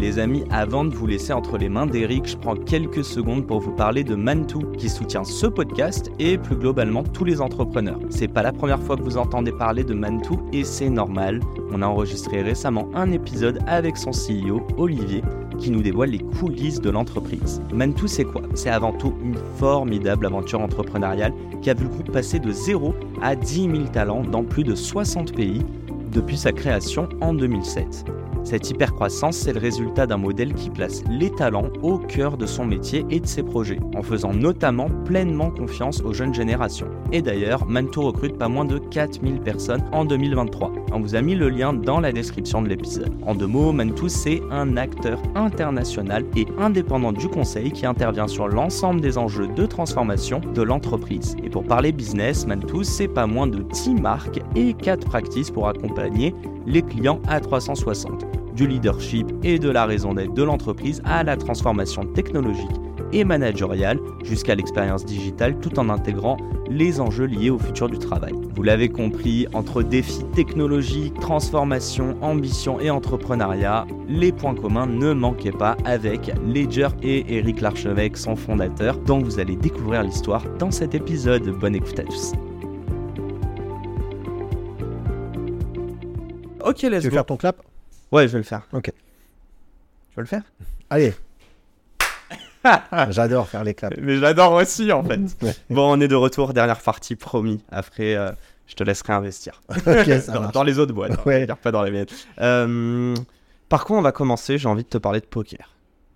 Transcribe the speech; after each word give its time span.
Les 0.00 0.18
amis, 0.18 0.44
avant 0.50 0.84
de 0.84 0.92
vous 0.92 1.06
laisser 1.06 1.32
entre 1.32 1.56
les 1.56 1.68
mains 1.68 1.86
d'Eric, 1.86 2.26
je 2.26 2.36
prends 2.36 2.56
quelques 2.56 3.04
secondes 3.04 3.46
pour 3.46 3.60
vous 3.60 3.70
parler 3.70 4.02
de 4.02 4.16
Mantou, 4.16 4.60
qui 4.76 4.88
soutient 4.88 5.22
ce 5.22 5.46
podcast 5.46 6.10
et 6.18 6.36
plus 6.36 6.56
globalement 6.56 7.04
tous 7.04 7.24
les 7.24 7.40
entrepreneurs. 7.40 8.00
C'est 8.10 8.28
pas 8.28 8.42
la 8.42 8.52
première 8.52 8.82
fois 8.82 8.96
que 8.96 9.02
vous 9.02 9.16
entendez 9.16 9.52
parler 9.52 9.84
de 9.84 9.94
Mantou 9.94 10.40
et 10.52 10.64
c'est 10.64 10.90
normal. 10.90 11.40
On 11.72 11.80
a 11.80 11.86
enregistré 11.86 12.42
récemment 12.42 12.88
un 12.94 13.12
épisode 13.12 13.60
avec 13.66 13.96
son 13.96 14.10
CEO, 14.10 14.66
Olivier, 14.76 15.22
qui 15.58 15.70
nous 15.70 15.82
dévoile 15.82 16.10
les 16.10 16.18
coulisses 16.18 16.80
de 16.80 16.90
l'entreprise. 16.90 17.62
Mantou, 17.72 18.08
c'est 18.08 18.24
quoi? 18.24 18.42
C'est 18.54 18.70
avant 18.70 18.92
tout 18.92 19.14
une 19.22 19.38
formidable 19.58 20.26
aventure 20.26 20.60
entrepreneuriale 20.60 21.32
qui 21.62 21.70
a 21.70 21.74
vu 21.74 21.84
le 21.84 21.90
groupe 21.90 22.12
passer 22.12 22.40
de 22.40 22.50
0 22.50 22.94
à 23.22 23.36
10 23.36 23.54
000 23.54 23.72
talents 23.92 24.24
dans 24.24 24.42
plus 24.42 24.64
de 24.64 24.74
60 24.74 25.34
pays 25.34 25.62
depuis 26.12 26.36
sa 26.36 26.52
création 26.52 27.08
en 27.20 27.32
2007. 27.32 28.04
Cette 28.44 28.70
hypercroissance, 28.70 29.38
c'est 29.38 29.54
le 29.54 29.60
résultat 29.60 30.06
d'un 30.06 30.18
modèle 30.18 30.52
qui 30.52 30.68
place 30.68 31.02
les 31.08 31.30
talents 31.30 31.70
au 31.82 31.98
cœur 31.98 32.36
de 32.36 32.44
son 32.44 32.66
métier 32.66 33.06
et 33.08 33.18
de 33.18 33.26
ses 33.26 33.42
projets, 33.42 33.80
en 33.96 34.02
faisant 34.02 34.34
notamment 34.34 34.90
pleinement 35.04 35.50
confiance 35.50 36.02
aux 36.02 36.12
jeunes 36.12 36.34
générations. 36.34 36.90
Et 37.14 37.22
d'ailleurs, 37.22 37.64
Mantou 37.68 38.02
recrute 38.02 38.36
pas 38.36 38.48
moins 38.48 38.64
de 38.64 38.78
4000 38.78 39.38
personnes 39.38 39.84
en 39.92 40.04
2023. 40.04 40.72
On 40.90 40.98
vous 40.98 41.14
a 41.14 41.22
mis 41.22 41.36
le 41.36 41.48
lien 41.48 41.72
dans 41.72 42.00
la 42.00 42.10
description 42.10 42.60
de 42.60 42.68
l'épisode. 42.68 43.12
En 43.24 43.36
deux 43.36 43.46
mots, 43.46 43.70
Mantou, 43.70 44.08
c'est 44.08 44.42
un 44.50 44.76
acteur 44.76 45.22
international 45.36 46.24
et 46.36 46.44
indépendant 46.58 47.12
du 47.12 47.28
conseil 47.28 47.70
qui 47.70 47.86
intervient 47.86 48.26
sur 48.26 48.48
l'ensemble 48.48 49.00
des 49.00 49.16
enjeux 49.16 49.46
de 49.46 49.64
transformation 49.64 50.40
de 50.40 50.62
l'entreprise. 50.62 51.36
Et 51.44 51.50
pour 51.50 51.62
parler 51.62 51.92
business, 51.92 52.48
Mantou, 52.48 52.82
c'est 52.82 53.06
pas 53.06 53.28
moins 53.28 53.46
de 53.46 53.62
10 53.62 53.94
marques 53.94 54.40
et 54.56 54.74
4 54.74 55.06
practices 55.06 55.52
pour 55.52 55.68
accompagner 55.68 56.34
les 56.66 56.82
clients 56.82 57.20
à 57.28 57.38
360 57.38 58.26
du 58.56 58.66
leadership 58.66 59.28
et 59.44 59.60
de 59.60 59.70
la 59.70 59.86
raison 59.86 60.14
d'être 60.14 60.34
de 60.34 60.42
l'entreprise 60.42 61.00
à 61.04 61.22
la 61.22 61.36
transformation 61.36 62.06
technologique 62.06 62.83
et 63.12 63.24
managériale 63.24 63.98
jusqu'à 64.24 64.54
l'expérience 64.54 65.04
digitale 65.04 65.58
tout 65.60 65.78
en 65.78 65.88
intégrant 65.88 66.36
les 66.70 67.00
enjeux 67.00 67.26
liés 67.26 67.50
au 67.50 67.58
futur 67.58 67.88
du 67.88 67.98
travail. 67.98 68.32
Vous 68.54 68.62
l'avez 68.62 68.88
compris, 68.88 69.46
entre 69.52 69.82
défis 69.82 70.24
technologiques, 70.34 71.18
transformation, 71.20 72.16
ambition 72.22 72.80
et 72.80 72.90
entrepreneuriat, 72.90 73.86
les 74.08 74.32
points 74.32 74.54
communs 74.54 74.86
ne 74.86 75.12
manquaient 75.12 75.52
pas 75.52 75.76
avec 75.84 76.32
Ledger 76.46 76.88
et 77.02 77.36
Eric 77.36 77.60
Larchevêque, 77.60 78.16
son 78.16 78.36
fondateur, 78.36 78.96
dont 78.98 79.18
vous 79.20 79.38
allez 79.38 79.56
découvrir 79.56 80.02
l'histoire 80.02 80.42
dans 80.58 80.70
cet 80.70 80.94
épisode. 80.94 81.48
Bonne 81.58 81.74
écoute 81.74 81.98
à 81.98 82.04
tous. 82.04 82.32
Ok, 86.64 86.82
let's 86.82 87.02
Tu 87.02 87.08
veux 87.08 87.10
go. 87.10 87.14
faire 87.16 87.26
ton 87.26 87.36
clap? 87.36 87.62
Ouais, 88.10 88.26
je 88.26 88.32
vais 88.32 88.38
le 88.38 88.44
faire. 88.44 88.66
Ok. 88.72 88.90
Je 90.10 90.16
vais 90.16 90.22
le 90.22 90.26
faire? 90.26 90.42
Allez. 90.88 91.12
J'adore 93.10 93.48
faire 93.48 93.64
les 93.64 93.74
claps. 93.74 93.96
Mais 94.00 94.18
j'adore 94.18 94.52
aussi 94.52 94.92
en 94.92 95.02
fait. 95.02 95.20
Bon, 95.70 95.96
on 95.96 96.00
est 96.00 96.08
de 96.08 96.14
retour, 96.14 96.52
dernière 96.52 96.80
partie 96.80 97.16
promis. 97.16 97.62
Après, 97.70 98.14
euh, 98.14 98.30
je 98.66 98.74
te 98.74 98.84
laisserai 98.84 99.12
investir. 99.12 99.62
Ça 100.20 100.50
dans, 100.52 100.62
les 100.62 100.78
autres 100.78 100.92
boîtes, 100.92 101.12
hein, 101.12 101.22
Ouais. 101.26 101.46
pas 101.62 101.72
dans 101.72 101.82
les 101.82 101.90
miennes. 101.90 102.06
Euh, 102.40 103.14
par 103.68 103.84
contre, 103.84 104.00
on 104.00 104.02
va 104.02 104.12
commencer. 104.12 104.58
J'ai 104.58 104.68
envie 104.68 104.84
de 104.84 104.88
te 104.88 104.98
parler 104.98 105.20
de 105.20 105.26
poker. 105.26 105.74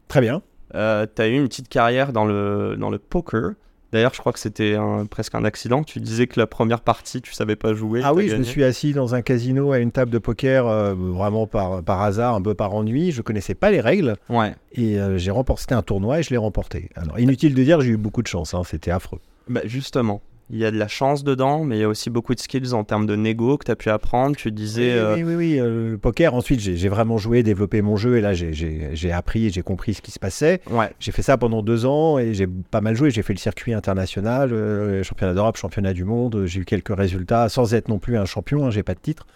Très 0.09 0.21
bien. 0.21 0.43
Euh, 0.75 1.07
tu 1.15 1.23
as 1.23 1.29
eu 1.29 1.35
une 1.35 1.49
petite 1.49 1.69
carrière 1.69 2.13
dans 2.13 2.25
le, 2.25 2.77
dans 2.79 2.91
le 2.91 2.99
poker. 2.99 3.53
D'ailleurs, 3.93 4.13
je 4.15 4.19
crois 4.21 4.33
que 4.35 4.39
c'était 4.39 4.75
un- 4.75 5.07
presque 5.07 5.35
un 5.35 5.45
accident. 5.45 5.83
Tu 5.83 5.99
disais 6.01 6.27
que 6.27 6.39
la 6.39 6.47
première 6.47 6.81
partie, 6.83 7.23
tu 7.23 7.33
savais 7.33 7.57
pas 7.57 7.73
jouer. 7.73 8.03
Ah 8.05 8.13
oui, 8.13 8.29
je 8.29 8.37
me 8.37 8.43
suis 8.43 8.63
assis 8.63 8.93
dans 8.93 9.15
un 9.15 9.23
casino 9.23 9.73
à 9.73 9.79
une 9.79 9.93
table 9.93 10.11
de 10.11 10.19
poker 10.19 10.67
euh, 10.67 10.95
vraiment 10.95 11.47
par, 11.47 11.83
par 11.83 12.03
hasard, 12.03 12.35
un 12.35 12.43
peu 12.43 12.55
par 12.55 12.75
ennui. 12.75 13.13
Je 13.13 13.23
connaissais 13.23 13.55
pas 13.55 13.71
les 13.71 13.81
règles 13.81 14.17
Ouais. 14.29 14.55
et 14.73 15.01
euh, 15.01 15.17
j'ai 15.17 15.31
remporté 15.31 15.75
un 15.75 15.83
tournoi 15.83 16.21
et 16.21 16.23
je 16.23 16.31
l'ai 16.31 16.37
remporté. 16.37 16.91
Alors, 16.97 17.19
inutile 17.19 17.55
de 17.55 17.63
dire, 17.65 17.81
j'ai 17.81 17.91
eu 17.93 17.97
beaucoup 17.97 18.21
de 18.23 18.27
chance. 18.29 18.53
hein, 18.53 18.63
C'était 18.65 18.91
affreux. 18.91 19.21
Bah, 19.49 19.63
justement, 19.65 20.21
il 20.51 20.59
y 20.59 20.65
a 20.65 20.71
de 20.71 20.79
la 20.79 20.89
chance 20.89 21.25
dedans, 21.25 21.65
mais 21.65 21.77
il 21.77 21.81
y 21.81 21.85
a 21.85 21.89
aussi 21.89 22.09
beaucoup 22.09 22.35
de 22.35 22.41
skills 22.41 22.73
en 22.73 22.83
termes 22.85 23.07
de 23.07 23.15
négo 23.17 23.59
que 23.59 23.67
tu 23.67 23.71
as 23.71 23.77
pu 23.77 23.91
apprendre. 23.91 24.35
Tu 24.37 24.51
disais. 24.51 24.93
oui, 24.95 24.99
euh, 24.99 25.15
oui, 25.17 25.23
oui, 25.23 25.35
oui, 25.35 25.61
euh, 25.61 25.91
le 25.93 25.99
poker. 25.99 26.33
Ensuite, 26.35 26.61
j'ai 26.61 26.89
vraiment 26.89 27.19
joué, 27.19 27.43
développé 27.43 27.83
mon 27.83 27.97
jeu 27.97 28.17
et 28.17 28.21
là, 28.21 28.33
j'ai- 28.33 29.13
appris 29.13 29.47
et 29.47 29.51
j'ai 29.51 29.63
compris 29.63 29.95
ce 29.95 30.01
qui 30.03 30.11
se 30.11 30.19
passait. 30.19 30.61
Ouais. 30.71 30.91
J'ai 31.01 31.13
fait 31.13 31.23
ça 31.23 31.37
pendant 31.37 31.63
deux 31.63 31.85
ans 31.87 32.19
et 32.19 32.33
j'ai 32.35 32.47
pas 32.47 32.81
mal 32.81 32.95
joué. 32.97 33.11
J'ai 33.11 33.23
fait 33.23 33.33
le 33.35 33.39
circuit 33.39 33.75
international, 33.75 34.53
euh, 34.53 35.03
championnat 35.03 35.35
d'Europe, 35.35 35.57
championnat 35.57 35.93
du 35.93 36.05
monde. 36.05 36.45
J'ai 36.47 36.61
eu 36.61 36.65
quelques 36.65 36.97
résultats 36.97 37.49
sans 37.49 37.75
être 37.75 37.89
non 37.89 37.99
plus 37.99 38.17
un 38.17 38.25
champion. 38.25 38.67
Hein, 38.67 38.71
j'ai 38.71 38.83
pas 38.83 38.95
de 38.95 39.01
titre, 39.01 39.27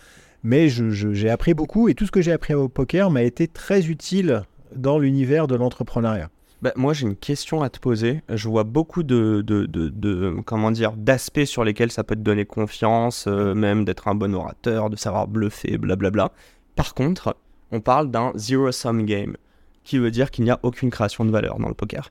mais 0.43 0.69
j'ai 0.69 1.31
appris 1.31 1.55
beaucoup 1.55 1.89
et 1.89 1.95
tout 1.95 2.07
ce 2.07 2.11
que 2.11 2.23
j'ai 2.23 2.33
appris 2.33 2.55
au 2.55 2.69
poker 2.69 3.11
m'a 3.11 3.23
été 3.23 3.49
très 3.49 3.87
utile 3.89 4.43
dans 4.75 4.99
l'univers 4.99 5.47
de 5.47 5.55
l'entrepreneuriat. 5.57 6.31
Bah, 6.63 6.73
moi, 6.77 6.93
j'ai 6.93 7.07
une 7.07 7.17
question 7.17 7.63
à 7.63 7.69
te 7.71 7.81
poser. 7.81 8.23
Je 8.29 8.49
vois 8.49 8.63
beaucoup 8.65 9.03
de, 9.03 9.43
de, 9.45 9.67
de, 9.67 9.89
de- 9.89 10.37
comment 10.47 10.71
dire, 10.71 10.93
d'aspects 10.93 11.45
sur 11.45 11.65
lesquels 11.65 11.91
ça 11.91 12.05
peut 12.05 12.15
te 12.15 12.21
donner 12.21 12.45
confiance, 12.47 13.25
euh, 13.27 13.53
même 13.55 13.85
d'être 13.85 14.07
un 14.07 14.15
bon 14.15 14.33
orateur, 14.35 14.89
de 14.89 14.97
savoir 14.97 15.27
bluffer, 15.27 15.77
blablabla. 15.77 16.31
Par 16.77 16.95
contre, 16.95 17.37
on 17.73 17.81
parle 17.81 18.11
d'un 18.13 18.33
zero-sum 18.37 19.05
game, 19.05 19.37
qui 19.83 19.99
veut 19.99 20.13
dire 20.13 20.31
qu'il 20.31 20.45
n'y 20.45 20.51
a 20.53 20.61
aucune 20.63 20.91
création 20.91 21.25
de 21.25 21.31
valeur 21.33 21.59
dans 21.59 21.69
le 21.69 21.75
poker. 21.75 22.11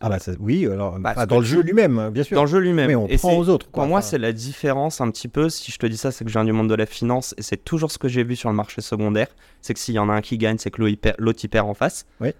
Ah 0.00 0.08
bah 0.08 0.18
ça- 0.18 0.32
oui, 0.40 0.66
alors 0.66 0.98
Bah, 0.98 1.24
dans 1.24 1.38
le 1.38 1.44
jeu 1.44 1.60
lui-même, 1.62 1.98
hein, 2.00 2.10
bien 2.10 2.24
sûr. 2.24 2.34
Dans 2.34 2.42
le 2.42 2.48
jeu 2.50 2.58
lui-même. 2.58 2.88
Mais 2.88 2.96
on 2.96 3.06
Et 3.06 3.16
prend 3.16 3.36
aux 3.38 3.48
autres. 3.48 3.70
quoi. 3.70 3.84
Pour 3.84 3.88
moi, 3.88 4.00
Enfin, 4.00 4.08
c'est 4.08 4.18
la 4.18 4.32
différence 4.32 5.00
un 5.00 5.08
petit 5.10 5.28
peu. 5.28 5.48
Si 5.48 5.70
je 5.70 5.78
te 5.78 5.86
dis 5.86 5.96
ça, 5.96 6.10
c'est 6.10 6.24
que 6.24 6.30
je 6.30 6.34
viens 6.36 6.44
du 6.44 6.52
monde 6.52 6.68
de 6.68 6.74
la 6.74 6.84
finance 6.84 7.32
et 7.38 7.42
c'est 7.42 7.64
toujours 7.64 7.90
ce 7.92 7.96
que 7.98 8.08
j'ai 8.08 8.24
vu 8.24 8.34
sur 8.34 8.50
le 8.50 8.56
marché 8.56 8.80
secondaire. 8.82 9.28
C'est 9.62 9.74
que 9.74 9.80
s'il 9.80 9.94
y 9.94 9.98
en 10.00 10.08
a 10.08 10.12
un 10.14 10.20
qui 10.20 10.36
gagne, 10.36 10.58
c'est 10.58 10.70
que 10.72 10.82
l'autre 10.82 11.44
y 11.44 11.48
perd 11.48 11.68
en 11.68 11.74
face. 11.74 12.06
Oui. 12.20 12.30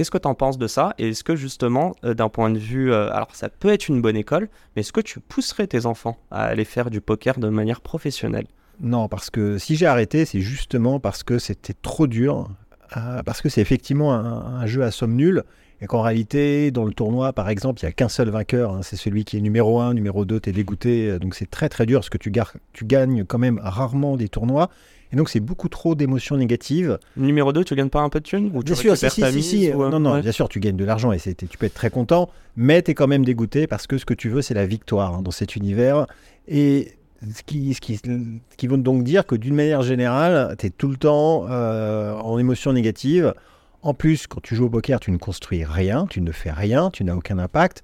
Qu'est-ce 0.00 0.10
que 0.10 0.16
tu 0.16 0.28
en 0.28 0.34
penses 0.34 0.56
de 0.56 0.66
ça? 0.66 0.94
Et 0.96 1.10
est-ce 1.10 1.22
que 1.22 1.36
justement, 1.36 1.94
euh, 2.04 2.14
d'un 2.14 2.30
point 2.30 2.48
de 2.48 2.58
vue, 2.58 2.90
euh, 2.90 3.12
alors 3.12 3.36
ça 3.36 3.50
peut 3.50 3.68
être 3.68 3.86
une 3.86 4.00
bonne 4.00 4.16
école, 4.16 4.48
mais 4.74 4.80
est-ce 4.80 4.94
que 4.94 5.02
tu 5.02 5.20
pousserais 5.20 5.66
tes 5.66 5.84
enfants 5.84 6.16
à 6.30 6.44
aller 6.44 6.64
faire 6.64 6.88
du 6.88 7.02
poker 7.02 7.38
de 7.38 7.50
manière 7.50 7.82
professionnelle? 7.82 8.46
Non, 8.80 9.08
parce 9.08 9.28
que 9.28 9.58
si 9.58 9.76
j'ai 9.76 9.84
arrêté, 9.84 10.24
c'est 10.24 10.40
justement 10.40 11.00
parce 11.00 11.22
que 11.22 11.38
c'était 11.38 11.74
trop 11.74 12.06
dur, 12.06 12.48
euh, 12.96 13.22
parce 13.24 13.40
que 13.42 13.48
c'est 13.48 13.60
effectivement 13.60 14.12
un, 14.14 14.60
un 14.60 14.66
jeu 14.66 14.82
à 14.82 14.90
somme 14.90 15.14
nulle, 15.14 15.42
et 15.82 15.86
qu'en 15.86 16.02
réalité, 16.02 16.70
dans 16.70 16.84
le 16.84 16.92
tournoi, 16.92 17.32
par 17.32 17.48
exemple, 17.48 17.80
il 17.80 17.86
n'y 17.86 17.88
a 17.88 17.92
qu'un 17.92 18.10
seul 18.10 18.28
vainqueur, 18.28 18.74
hein, 18.74 18.80
c'est 18.82 18.96
celui 18.96 19.24
qui 19.24 19.38
est 19.38 19.40
numéro 19.40 19.80
1, 19.80 19.94
numéro 19.94 20.24
2, 20.26 20.38
t'es 20.38 20.52
dégoûté, 20.52 21.08
euh, 21.08 21.18
donc 21.18 21.34
c'est 21.34 21.50
très 21.50 21.68
très 21.70 21.86
dur, 21.86 22.00
parce 22.00 22.10
que 22.10 22.18
tu, 22.18 22.30
gar- 22.30 22.52
tu 22.74 22.84
gagnes 22.84 23.24
quand 23.24 23.38
même 23.38 23.58
rarement 23.62 24.16
des 24.18 24.28
tournois, 24.28 24.68
et 25.12 25.16
donc 25.16 25.30
c'est 25.30 25.40
beaucoup 25.40 25.68
trop 25.70 25.94
d'émotions 25.94 26.36
négatives. 26.36 26.98
Numéro 27.16 27.52
2, 27.54 27.64
tu 27.64 27.74
gagnes 27.74 27.88
pas 27.88 28.02
un 28.02 28.10
peu 28.10 28.20
de 28.20 28.24
thunes 28.24 28.50
ou 28.54 28.62
tu 28.62 28.72
Bien 28.72 28.74
sûr, 28.74 28.96
si, 28.96 29.08
si, 29.10 29.22
si, 29.22 29.36
mise, 29.36 29.48
si, 29.48 29.72
ou, 29.72 29.88
non, 29.88 29.98
non, 29.98 30.12
ouais. 30.14 30.20
bien 30.20 30.32
sûr, 30.32 30.48
tu 30.50 30.60
gagnes 30.60 30.76
de 30.76 30.84
l'argent, 30.84 31.12
et 31.12 31.18
c'est- 31.18 31.48
tu 31.48 31.56
peux 31.56 31.64
être 31.66 31.74
très 31.74 31.90
content, 31.90 32.28
mais 32.56 32.82
tu 32.82 32.90
es 32.90 32.94
quand 32.94 33.08
même 33.08 33.24
dégoûté, 33.24 33.66
parce 33.66 33.86
que 33.86 33.96
ce 33.96 34.04
que 34.04 34.14
tu 34.14 34.28
veux, 34.28 34.42
c'est 34.42 34.54
la 34.54 34.66
victoire 34.66 35.14
hein, 35.14 35.22
dans 35.22 35.30
cet 35.30 35.56
univers, 35.56 36.06
et 36.46 36.92
ce 37.22 37.42
qui, 37.42 37.74
ce 37.74 37.80
qui, 37.80 37.96
ce 37.96 38.66
veut 38.66 38.76
donc 38.78 39.04
dire 39.04 39.26
que 39.26 39.34
d'une 39.34 39.54
manière 39.54 39.82
générale, 39.82 40.56
tu 40.58 40.70
tout 40.70 40.88
le 40.88 40.96
temps 40.96 41.46
euh, 41.48 42.14
en 42.14 42.38
émotion 42.38 42.72
négative. 42.72 43.34
En 43.82 43.94
plus, 43.94 44.26
quand 44.26 44.40
tu 44.42 44.54
joues 44.54 44.66
au 44.66 44.70
poker, 44.70 45.00
tu 45.00 45.10
ne 45.10 45.16
construis 45.16 45.64
rien, 45.64 46.06
tu 46.06 46.20
ne 46.20 46.32
fais 46.32 46.50
rien, 46.50 46.90
tu 46.90 47.04
n'as 47.04 47.14
aucun 47.14 47.38
impact. 47.38 47.82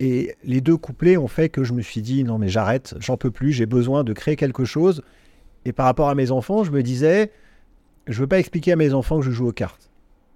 Et 0.00 0.34
les 0.44 0.60
deux 0.60 0.76
couplets 0.76 1.16
ont 1.16 1.28
fait 1.28 1.48
que 1.48 1.62
je 1.62 1.72
me 1.72 1.82
suis 1.82 2.02
dit, 2.02 2.24
non 2.24 2.38
mais 2.38 2.48
j'arrête, 2.48 2.94
j'en 2.98 3.16
peux 3.16 3.30
plus, 3.30 3.52
j'ai 3.52 3.66
besoin 3.66 4.02
de 4.02 4.12
créer 4.12 4.36
quelque 4.36 4.64
chose. 4.64 5.02
Et 5.64 5.72
par 5.72 5.86
rapport 5.86 6.08
à 6.08 6.14
mes 6.14 6.32
enfants, 6.32 6.64
je 6.64 6.72
me 6.72 6.82
disais, 6.82 7.30
je 8.08 8.20
veux 8.20 8.26
pas 8.26 8.40
expliquer 8.40 8.72
à 8.72 8.76
mes 8.76 8.94
enfants 8.94 9.18
que 9.20 9.24
je 9.24 9.30
joue 9.30 9.46
aux 9.46 9.52
cartes. 9.52 9.90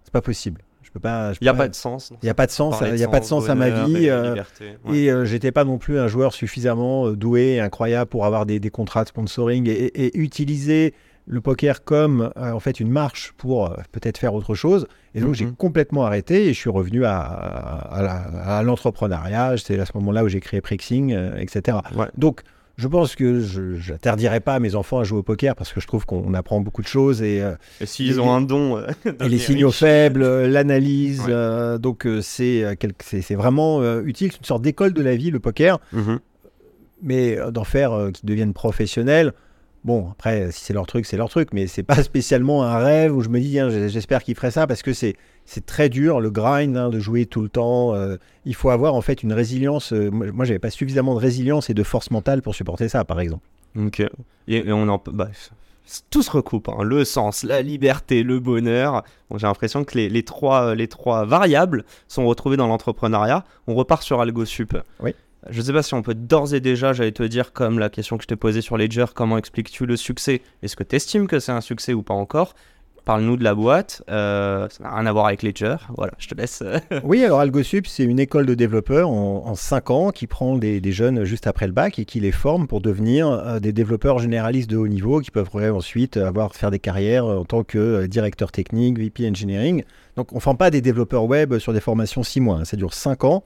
C'est 0.05 0.13
pas 0.13 0.23
possible. 0.23 0.63
Peux 0.97 1.01
pas. 1.01 1.33
Il 1.41 1.45
n'y 1.45 1.49
a 1.51 1.55
pas 1.55 1.69
de 1.69 1.75
sens. 1.75 2.11
il 2.23 2.27
y 2.27 2.31
a 2.31 2.35
pas 2.35 2.47
de 2.47 2.51
sens, 2.51 2.83
il 2.91 2.97
y 2.99 3.05
a 3.05 3.09
pas 3.09 3.21
de 3.21 3.25
sens 3.27 3.51
à 3.51 3.55
ma 3.55 3.69
vie. 3.69 4.05
et 4.07 4.11
euh, 4.11 4.31
liberté, 4.31 4.65
ouais. 4.87 4.97
et 4.97 5.11
euh, 5.11 5.25
j'étais 5.27 5.53
pas 5.53 5.65
non 5.65 5.77
plus 5.77 5.99
un 5.99 6.09
joueur 6.09 6.33
suffisamment 6.33 7.09
euh, 7.09 7.17
doué 7.17 7.57
et 7.57 7.61
incroyable 7.61 8.09
pour 8.09 8.25
avoir 8.25 8.47
des, 8.47 8.59
des 8.61 8.71
contrats 8.71 9.05
de 9.05 9.09
sponsoring 9.11 9.69
et, 9.69 9.73
et- 9.73 10.07
et 10.07 10.19
utiliser 10.19 10.95
le 11.27 11.41
poker 11.43 11.85
comme 11.85 12.31
euh, 12.39 12.53
en 12.53 12.61
fait 12.61 12.81
une 12.81 12.89
marche 12.89 13.35
pour 13.37 13.77
peut-être 13.93 14.17
faire 14.17 14.33
autre 14.33 14.55
chose. 14.55 14.87
Et 15.15 15.21
donc 15.21 15.35
j'ai 15.35 15.45
Mhm. 15.47 15.57
complètement 15.57 16.07
arrêté 16.07 16.47
et 16.47 16.55
je 16.55 16.59
suis 16.59 16.71
revenu 16.71 17.05
à, 17.05 17.19
à, 17.21 18.63
l'entrepreneuriat. 18.63 19.55
C'est 19.59 19.79
à 19.79 19.85
ce 19.87 19.93
moment-là 19.97 20.25
où 20.25 20.29
j'ai 20.29 20.41
créé 20.41 20.61
Prexing, 20.61 21.13
euh, 21.13 21.37
etc. 21.37 21.79
Ouais. 21.97 22.07
Donc 22.17 22.41
Je 22.77 22.89
pense 22.89 23.15
que 23.17 23.41
je 23.41 23.91
n'interdirais 23.93 24.41
pas 24.41 24.55
à 24.55 24.61
mes 24.61 24.75
enfants 24.75 24.99
à 24.99 25.05
jouer 25.05 25.19
au 25.21 25.23
poker 25.23 25.55
parce 25.57 25.73
que 25.73 25.81
je 25.81 25.87
trouve 25.87 26.05
qu'on 26.05 26.35
apprend 26.35 26.61
beaucoup 26.61 26.83
de 26.83 26.87
choses 26.87 27.23
et, 27.23 27.41
euh, 27.41 27.55
Et 27.81 27.87
s'ils 27.87 28.21
ont 28.21 28.31
un 28.31 28.43
don. 28.43 28.77
euh, 28.77 28.87
et 29.25 29.29
les 29.31 29.39
signaux 29.39 29.71
faibles, 29.71 30.23
euh, 30.23 30.47
l'analyse. 30.47 31.21
Ouais. 31.23 31.31
euh, 31.31 31.79
donc 31.79 32.07
c'est 32.21 32.65
c'est 33.01 33.35
vraiment 33.35 33.83
utile. 34.03 34.31
C'est 34.33 34.39
une 34.41 34.45
sorte 34.45 34.63
d'école 34.63 34.93
de 34.93 35.03
la 35.03 35.17
vie, 35.17 35.31
le 35.31 35.41
poker. 35.41 35.79
Mhm. 35.93 36.19
Mais 37.03 37.39
d'en 37.51 37.65
faire 37.65 38.09
qu'ils 38.13 38.29
deviennent 38.29 38.55
professionnels. 38.55 39.33
Bon, 39.87 40.09
après, 40.11 40.51
si 40.51 40.65
c'est 40.65 40.73
leur 40.75 40.87
truc, 40.87 41.07
c'est 41.07 41.17
leur 41.17 41.29
truc, 41.31 41.51
mais 41.53 41.69
c'est 41.69 41.85
pas 41.85 42.03
spécialement 42.03 42.65
un 42.65 42.77
rêve 42.79 43.17
où 43.17 43.23
je 43.23 43.29
me 43.29 43.39
dis, 43.41 43.59
hein, 43.61 43.71
j'espère 43.71 44.23
qu'ils 44.25 44.35
feraient 44.35 44.51
ça 44.51 44.67
parce 44.67 44.83
que 44.83 44.93
c'est 44.93 45.15
c'est 45.45 45.65
très 45.65 45.89
dur, 45.89 46.21
le 46.21 46.29
grind, 46.31 46.77
hein, 46.77 46.91
de 46.91 46.99
jouer 46.99 47.25
tout 47.25 47.41
le 47.41 47.49
temps. 47.49 47.95
euh, 47.95 48.17
il 48.45 48.57
faut 48.57 48.71
avoir 48.71 48.95
en 48.95 49.01
fait 49.01 49.23
une 49.23 49.33
résilience. 49.33 49.93
euh, 49.93 50.11
moi, 50.11 50.45
j'avais 50.45 50.59
pas 50.59 50.71
suffisamment 50.71 51.15
de 51.15 51.21
résilience 51.21 51.71
et 51.71 51.75
de 51.75 51.83
force 51.85 52.11
mentale 52.11 52.43
pour 52.43 52.55
supporter 52.57 52.89
ça, 52.89 53.05
par 53.05 53.21
exemple. 53.21 53.47
Ok. 53.79 54.03
Et, 54.49 54.73
on 54.73 54.89
en. 54.89 55.01
Bah, 55.13 55.29
tout 56.11 56.23
se 56.23 56.33
recoupe. 56.33 56.69
hein. 56.69 56.83
Le 56.83 57.05
sens, 57.05 57.45
la 57.45 57.63
liberté, 57.63 58.25
le 58.25 58.41
bonheur. 58.41 59.05
Bon, 59.31 59.39
J'ai 59.39 59.47
l'impression 59.47 59.85
que 59.85 59.97
les, 59.97 60.09
les 60.09 60.25
trois, 60.25 60.75
les 60.75 60.89
trois 60.89 61.25
variables 61.25 61.85
sont 62.09 62.27
retrouvées 62.27 62.57
dans 62.57 62.67
l'entrepreneuriat. 62.67 63.45
On 63.69 63.77
repart 63.77 64.03
sur 64.03 64.21
AlgoSup. 64.21 64.77
Oui. 64.99 65.15
Je 65.49 65.59
ne 65.59 65.65
sais 65.65 65.73
pas 65.73 65.83
si 65.83 65.95
on 65.95 66.03
peut 66.03 66.15
d'ores 66.15 66.55
et 66.55 66.61
déjà, 66.61 66.93
j'allais 66.93 67.13
te 67.13 67.23
dire, 67.23 67.53
comme 67.53 67.79
la 67.79 67.89
question 67.89 68.17
que 68.17 68.23
je 68.23 68.29
t'ai 68.29 68.37
posée 68.37 68.61
sur 68.61 68.77
Ledger, 68.77 69.07
comment 69.15 69.39
expliques-tu 69.39 69.87
le 69.87 69.97
succès? 69.97 70.43
Est-ce 70.63 70.77
que 70.77 70.83
tu 70.83 70.97
estimes 70.97 71.29
que 71.29 71.39
c'est 71.39 71.53
un 71.53 71.61
succès 71.61 71.93
ou 71.93 72.03
pas 72.03 72.15
encore? 72.15 72.55
Parle-nous 73.05 73.37
de 73.37 73.45
la 73.45 73.55
boîte. 73.55 74.03
Euh, 74.11 74.69
ça 74.69 74.83
n'a 74.83 74.97
rien 74.97 75.07
à 75.07 75.13
voir 75.13 75.27
avec 75.27 75.45
Ledger. 75.45 75.77
Voilà, 75.97 76.13
je 76.19 76.27
te 76.27 76.35
laisse. 76.35 76.63
euh, 76.63 76.81
Oui, 77.05 77.25
alors 77.25 77.39
AlgoSup, 77.39 77.87
c'est 77.87 78.03
une 78.03 78.19
école 78.19 78.47
de 78.47 78.55
développeurs 78.55 79.09
en, 79.09 79.55
5 79.55 79.91
ans 79.93 80.11
qui 80.11 80.27
prend 80.27 80.57
des, 80.57 80.83
jeunes 80.91 81.23
juste 81.23 81.47
après 81.47 81.69
le 81.69 81.73
bac 81.73 82.01
et 82.01 82.05
qui 82.05 82.19
les 82.19 82.33
forme 82.33 82.67
pour 82.67 82.81
devenir 82.81 83.31
euh, 83.31 83.61
des 83.61 83.73
développeurs 83.73 84.19
généralistes 84.19 84.69
de 84.69 84.77
haut 84.77 84.89
niveau 84.89 85.21
qui 85.21 85.31
peuvent 85.31 85.49
ensuite 85.55 86.17
avoir 86.17 86.57
faire 86.57 86.73
des 86.73 86.81
carrières 86.81 87.27
en 87.27 87.45
tant 87.45 87.63
que 87.63 88.07
directeur 88.07 88.51
technique, 88.51 88.99
VP 88.99 89.29
Engineering. 89.29 89.85
Donc 90.17 90.33
on 90.33 90.37
ne 90.37 90.41
forme 90.41 90.57
pas 90.57 90.71
des 90.71 90.81
développeurs 90.81 91.27
web 91.27 91.59
sur 91.59 91.73
des 91.73 91.81
formations 91.81 92.25
6 92.25 92.41
mois, 92.41 92.57
hein. 92.57 92.65
ça 92.65 92.77
dure 92.77 92.93
5 92.93 93.23
ans. 93.23 93.45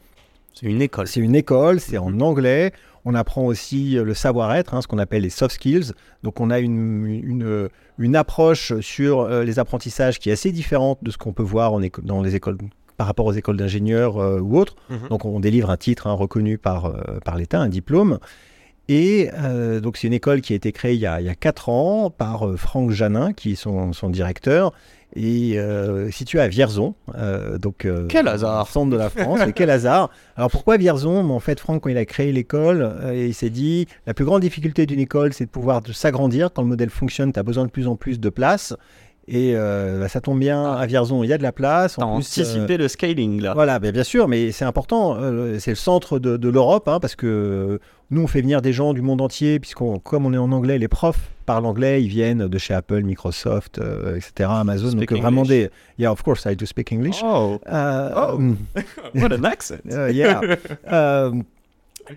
C'est 0.54 0.66
une 0.66 0.82
école. 0.82 1.06
C'est 1.06 1.20
une 1.20 1.34
école, 1.34 1.80
c'est 1.80 1.98
en 1.98 2.20
anglais. 2.20 2.72
On 3.04 3.14
apprend 3.14 3.46
aussi 3.46 3.96
euh, 3.96 4.04
le 4.04 4.14
savoir-être, 4.14 4.74
hein, 4.74 4.82
ce 4.82 4.86
qu'on 4.86 4.98
appelle 4.98 5.22
les 5.22 5.30
soft 5.30 5.54
skills. 5.54 5.92
Donc 6.22 6.40
on 6.40 6.50
a 6.50 6.58
une, 6.58 7.06
une, 7.06 7.68
une 7.98 8.16
approche 8.16 8.78
sur 8.80 9.20
euh, 9.20 9.44
les 9.44 9.58
apprentissages 9.58 10.18
qui 10.18 10.28
est 10.28 10.32
assez 10.32 10.52
différente 10.52 10.98
de 11.02 11.10
ce 11.10 11.16
qu'on 11.16 11.32
peut 11.32 11.42
voir 11.42 11.72
en 11.72 11.80
dans 12.02 12.20
les 12.22 12.34
écoles 12.34 12.58
par 13.00 13.06
rapport 13.06 13.24
aux 13.24 13.32
écoles 13.32 13.56
d'ingénieurs 13.56 14.18
euh, 14.18 14.40
ou 14.40 14.58
autres. 14.58 14.76
Mhm. 14.90 15.08
Donc 15.08 15.24
on 15.24 15.40
délivre 15.40 15.70
un 15.70 15.78
titre 15.78 16.06
hein, 16.06 16.12
reconnu 16.12 16.58
par, 16.58 16.84
euh, 16.84 17.18
par 17.24 17.38
l'État, 17.38 17.58
un 17.58 17.70
diplôme. 17.70 18.18
Et 18.88 19.30
euh, 19.38 19.80
donc 19.80 19.96
c'est 19.96 20.06
une 20.06 20.12
école 20.12 20.42
qui 20.42 20.52
a 20.52 20.56
été 20.56 20.70
créée 20.70 20.92
il 20.92 21.00
y 21.00 21.06
a, 21.06 21.18
il 21.18 21.26
y 21.26 21.30
a 21.30 21.34
4 21.34 21.70
ans 21.70 22.10
par 22.10 22.58
Franck 22.58 22.90
Janin, 22.90 23.32
qui 23.32 23.52
est 23.52 23.54
son, 23.54 23.94
son 23.94 24.10
directeur, 24.10 24.74
et 25.16 25.58
euh, 25.58 26.10
située 26.10 26.40
à 26.40 26.48
Vierzon. 26.48 26.94
euh, 27.16 27.58
donc, 27.58 27.84
euh, 27.84 28.06
Quel 28.08 28.28
hasard. 28.28 28.68
Centre 28.68 28.90
de 28.90 28.96
la 28.96 29.10
France, 29.10 29.40
et 29.46 29.52
quel 29.52 29.70
hasard 29.70 30.10
Alors 30.36 30.50
pourquoi 30.50 30.76
Vierzon? 30.76 31.28
En 31.30 31.40
fait, 31.40 31.58
Franck, 31.60 31.82
quand 31.82 31.90
il 31.90 31.96
a 31.96 32.04
créé 32.04 32.32
l'école, 32.32 32.82
euh, 33.02 33.26
il 33.28 33.34
s'est 33.34 33.50
dit, 33.50 33.86
la 34.06 34.14
plus 34.14 34.24
grande 34.24 34.42
difficulté 34.42 34.86
d'une 34.86 35.00
école, 35.00 35.32
c'est 35.32 35.46
de 35.46 35.50
pouvoir 35.50 35.82
s'agrandir. 35.92 36.52
Quand 36.52 36.62
le 36.62 36.68
modèle 36.68 36.90
fonctionne, 36.90 37.32
tu 37.32 37.38
as 37.40 37.42
besoin 37.42 37.64
de 37.64 37.70
plus 37.70 37.86
en 37.88 37.96
plus 37.96 38.20
de 38.20 38.28
place. 38.28 38.74
Et 39.28 39.52
euh, 39.54 40.00
bah, 40.00 40.08
ça 40.08 40.20
tombe 40.20 40.40
bien, 40.40 40.72
à 40.72 40.86
Vierzon, 40.86 41.22
il 41.22 41.28
y 41.28 41.32
a 41.32 41.38
de 41.38 41.42
la 41.42 41.52
place. 41.52 41.98
En 41.98 42.16
plus, 42.16 42.38
euh, 42.38 42.42
anticipé 42.42 42.76
le 42.76 42.88
scaling 42.88 43.40
là. 43.40 43.54
voilà, 43.54 43.78
ben 43.78 43.92
bien 43.92 44.02
sûr, 44.02 44.26
mais 44.26 44.50
c'est 44.50 44.64
important. 44.64 45.16
euh, 45.20 45.58
c'est 45.60 45.70
le 45.70 45.76
centre 45.76 46.18
de, 46.18 46.36
de 46.36 46.48
l'Europe, 46.48 46.88
hein, 46.88 46.98
parce 47.00 47.14
que 47.14 47.26
euh, 47.26 47.78
nous, 48.10 48.22
on 48.22 48.26
fait 48.26 48.40
venir 48.40 48.60
des 48.60 48.72
gens 48.72 48.92
du 48.92 49.02
monde 49.02 49.20
entier, 49.20 49.60
puisqu'on, 49.60 49.98
comme 50.00 50.26
on 50.26 50.32
est 50.32 50.38
en 50.38 50.50
anglais, 50.50 50.78
les 50.78 50.88
profs 50.88 51.30
parlent 51.46 51.66
anglais, 51.66 52.02
ils 52.02 52.08
viennent 52.08 52.48
de 52.48 52.58
chez 52.58 52.74
Apple, 52.74 53.02
Microsoft, 53.02 53.78
euh, 53.78 54.16
etc., 54.16 54.50
Amazon. 54.52 54.90
Speak 54.90 55.10
donc 55.10 55.18
euh, 55.18 55.22
vraiment 55.22 55.42
English. 55.42 55.56
des. 55.64 55.70
Yeah, 55.98 56.10
of 56.10 56.22
course, 56.22 56.44
I 56.46 56.56
do 56.56 56.66
speak 56.66 56.90
English. 56.90 57.20
Oh, 57.22 57.60
Euh, 57.70 58.10
Oh. 58.16 58.38
mm, 58.38 58.56
what 59.14 59.32
an 59.32 59.44
accent. 59.44 59.76
euh, 59.92 60.10
yeah. 60.10 60.40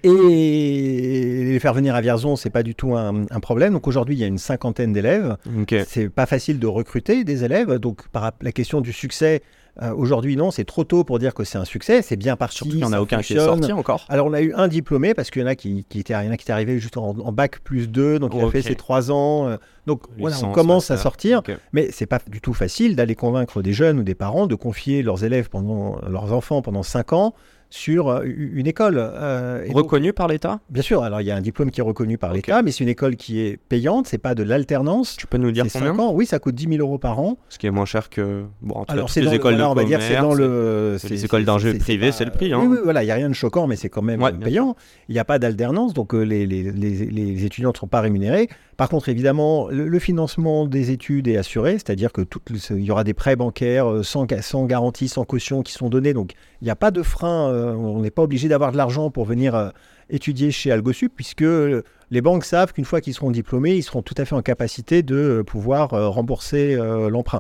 Et 0.04 1.44
les 1.45 1.60
faire 1.60 1.74
venir 1.74 1.95
à 1.95 2.01
Vierzon, 2.01 2.36
c'est 2.36 2.50
pas 2.50 2.63
du 2.63 2.75
tout 2.75 2.95
un, 2.95 3.25
un 3.30 3.40
problème. 3.40 3.74
Donc 3.74 3.88
aujourd'hui, 3.88 4.16
il 4.16 4.19
y 4.19 4.24
a 4.24 4.28
une 4.28 4.38
cinquantaine 4.38 4.94
d'élèves. 4.94 5.38
Ok. 5.62 5.75
C'est 5.88 6.10
pas 6.10 6.25
facile 6.25 6.60
de 6.60 6.68
recruter 6.68 7.24
des 7.24 7.44
élèves. 7.44 7.74
Donc, 7.80 8.07
par 8.10 8.31
la 8.42 8.51
question 8.51 8.81
du 8.81 8.94
succès, 8.94 9.42
euh, 9.81 9.92
aujourd'hui, 9.95 10.36
non, 10.36 10.51
c'est 10.51 10.66
trop 10.66 10.84
tôt 10.84 11.04
pour 11.04 11.18
dire 11.19 11.34
que 11.34 11.44
c'est 11.44 11.57
un 11.57 11.66
succès. 11.66 12.01
C'est 12.01 12.16
bien 12.16 12.36
parti. 12.36 12.57
Surtout 12.57 12.72
qu'il 12.72 12.80
n'y 12.80 12.86
en 12.86 12.94
a 12.94 13.01
aucun 13.01 13.22
qui 13.22 13.34
est 13.34 13.40
sorti 13.40 13.72
encore. 13.72 14.06
Alors, 14.10 14.28
on 14.28 14.34
a 14.34 14.42
eu 14.42 14.54
un 14.56 14.68
diplômé 14.68 15.13
parce 15.13 15.31
qu'il 15.31 15.42
y 15.42 15.45
en 15.45 15.48
a 15.48 15.56
qui, 15.56 15.86
qui 15.90 16.00
étaient, 16.00 16.13
il 16.13 16.25
y 16.25 16.30
en 16.30 16.31
a 16.31 16.38
qui 16.38 16.44
étaient 16.44 16.54
arrivés 16.54 16.78
juste 16.80 16.98
en, 16.98 17.16
en 17.19 17.31
bac 17.31 17.60
plus 17.63 17.90
2, 17.90 18.19
donc 18.19 18.34
il 18.36 18.44
a 18.44 18.50
fait 18.50 18.62
ses 18.62 18.75
3 18.75 19.12
ans. 19.12 19.48
euh, 19.48 19.57
donc, 19.88 20.01
voilà, 20.18 20.38
on 20.44 20.51
commence 20.51 20.92
à 20.92 20.98
sortir. 20.98 21.40
Ok. 21.40 21.57
Mais 21.74 21.90
c'est 21.92 22.06
pas 22.06 22.19
du 22.28 22.40
tout 22.40 22.54
facile 22.54 22.95
d'aller 22.95 23.16
convaincre 23.16 23.62
des 23.62 23.74
jeunes 23.74 24.00
ou 24.00 24.04
des 24.04 24.16
parents 24.16 24.48
de 24.48 24.56
confier 24.56 25.01
leurs 25.04 25.24
élèves 25.24 25.50
pendant 25.50 25.98
leurs 26.07 26.31
enfants 26.34 26.62
pendant 26.62 26.84
5 26.84 27.13
ans 27.13 27.34
sur 27.75 28.09
euh, 28.09 28.21
une 28.23 28.67
école. 28.67 28.97
euh, 28.99 29.63
et 29.63 29.69
donc- 29.69 29.77
Reconnu 29.77 30.13
par 30.13 30.27
l'État? 30.27 30.59
Bien 30.69 30.83
sûr, 30.83 31.01
alors 31.01 31.21
il 31.21 31.25
y 31.27 31.31
a 31.31 31.35
un 31.35 31.41
diplôme 31.41 31.71
qui 31.71 31.79
est 31.79 31.83
reconnu 31.83 32.19
par 32.19 32.31
l'État, 32.31 32.61
mais 32.61 32.71
c'est 32.71 32.83
une 32.83 32.89
école 32.89 33.15
qui 33.15 33.39
est 33.41 33.57
payante, 33.57 34.05
c'est 34.05 34.19
pas 34.19 34.35
de 34.35 34.43
l'alternance. 34.43 35.17
Tu 35.17 35.25
peux 35.25 35.39
nous 35.39 35.51
dire 35.51 35.65
combien? 35.73 35.93
5 35.95 35.99
ans, 35.99 36.11
oui, 36.13 36.27
ça 36.27 36.37
coûte 36.37 36.53
10 36.53 36.67
000 36.69 36.81
euros 36.87 36.99
par 36.99 37.19
an. 37.19 37.37
Ce 37.49 37.57
qui 37.57 37.65
est 37.65 37.71
moins 37.71 37.85
cher 37.85 38.11
que. 38.11 38.43
Bon, 38.61 38.75
en 38.75 38.79
tout 38.81 38.85
cas, 38.85 38.93
Alors 38.93 39.07
toutes 39.07 39.15
les 39.15 39.23
le- 39.23 39.33
écoles 39.33 39.53
voilà, 39.55 39.65
de 39.65 39.69
on 39.71 39.73
va 39.73 39.83
dire 39.85 40.01
c'est 40.03 40.15
dans 40.21 40.35
le 40.35 40.97
c'est 40.99 41.09
les 41.09 41.25
écoles 41.25 41.45
d'ingé 41.45 41.73
privées, 41.73 42.11
c'est 42.11 42.25
le 42.25 42.31
prix, 42.31 42.53
hein. 42.53 42.59
Oui, 42.61 42.67
oui, 42.73 42.77
voilà, 42.83 43.03
il 43.03 43.07
y 43.07 43.11
a 43.11 43.15
rien 43.15 43.27
de 43.29 43.33
choquant, 43.33 43.65
mais 43.65 43.75
c'est 43.75 43.89
quand 43.89 44.03
même 44.03 44.21
Ouais, 44.21 44.31
payant. 44.33 44.75
Il 45.09 45.13
n'y 45.13 45.19
a 45.19 45.25
pas 45.25 45.39
d'alternance, 45.39 45.95
donc 45.95 46.13
euh, 46.13 46.21
les, 46.21 46.45
les, 46.45 46.71
les- 46.71 47.05
les 47.07 47.45
étudiants 47.45 47.71
ne 47.73 47.77
sont 47.77 47.87
pas 47.87 48.01
rémunérés. 48.01 48.49
Par 48.77 48.89
contre, 48.89 49.09
évidemment, 49.09 49.67
le, 49.69 49.87
le 49.87 49.99
financement 49.99 50.65
des 50.67 50.91
études 50.91 51.27
est 51.27 51.37
assuré, 51.37 51.73
c'est-à-dire 51.73 52.11
que 52.11 52.21
tout, 52.21 52.39
il 52.71 52.79
y 52.83 52.91
aura 52.91 53.03
des 53.03 53.13
prêts 53.13 53.35
bancaires 53.35 53.87
sans, 54.03 54.25
sans 54.41 54.65
garantie, 54.65 55.07
sans 55.07 55.25
caution 55.25 55.63
qui 55.63 55.73
sont 55.73 55.89
donnés, 55.89 56.13
donc 56.13 56.33
il 56.61 56.65
n'y 56.65 56.71
a 56.71 56.75
pas 56.75 56.91
de 56.91 57.01
frein. 57.01 57.51
Euh, 57.63 57.74
on 57.74 58.01
n'est 58.01 58.12
pas 58.12 58.21
obligé 58.21 58.48
d'avoir 58.48 58.71
de 58.71 58.77
l'argent 58.77 59.10
pour 59.10 59.25
venir 59.25 59.56
euh, 59.56 59.69
étudier 60.10 60.51
chez 60.51 60.71
AlgoSup, 60.71 61.13
puisque 61.15 61.42
euh, 61.42 61.83
les 62.12 62.21
banques 62.21 62.45
savent 62.45 62.74
qu'une 62.74 62.86
fois 62.86 63.01
qu'ils 63.01 63.13
seront 63.13 63.31
diplômés, 63.31 63.75
ils 63.75 63.83
seront 63.83 64.01
tout 64.01 64.15
à 64.18 64.25
fait 64.25 64.36
en 64.36 64.42
capacité 64.42 65.04
de 65.04 65.44
pouvoir 65.45 65.89
rembourser 65.89 66.75
l'emprunt. 67.10 67.39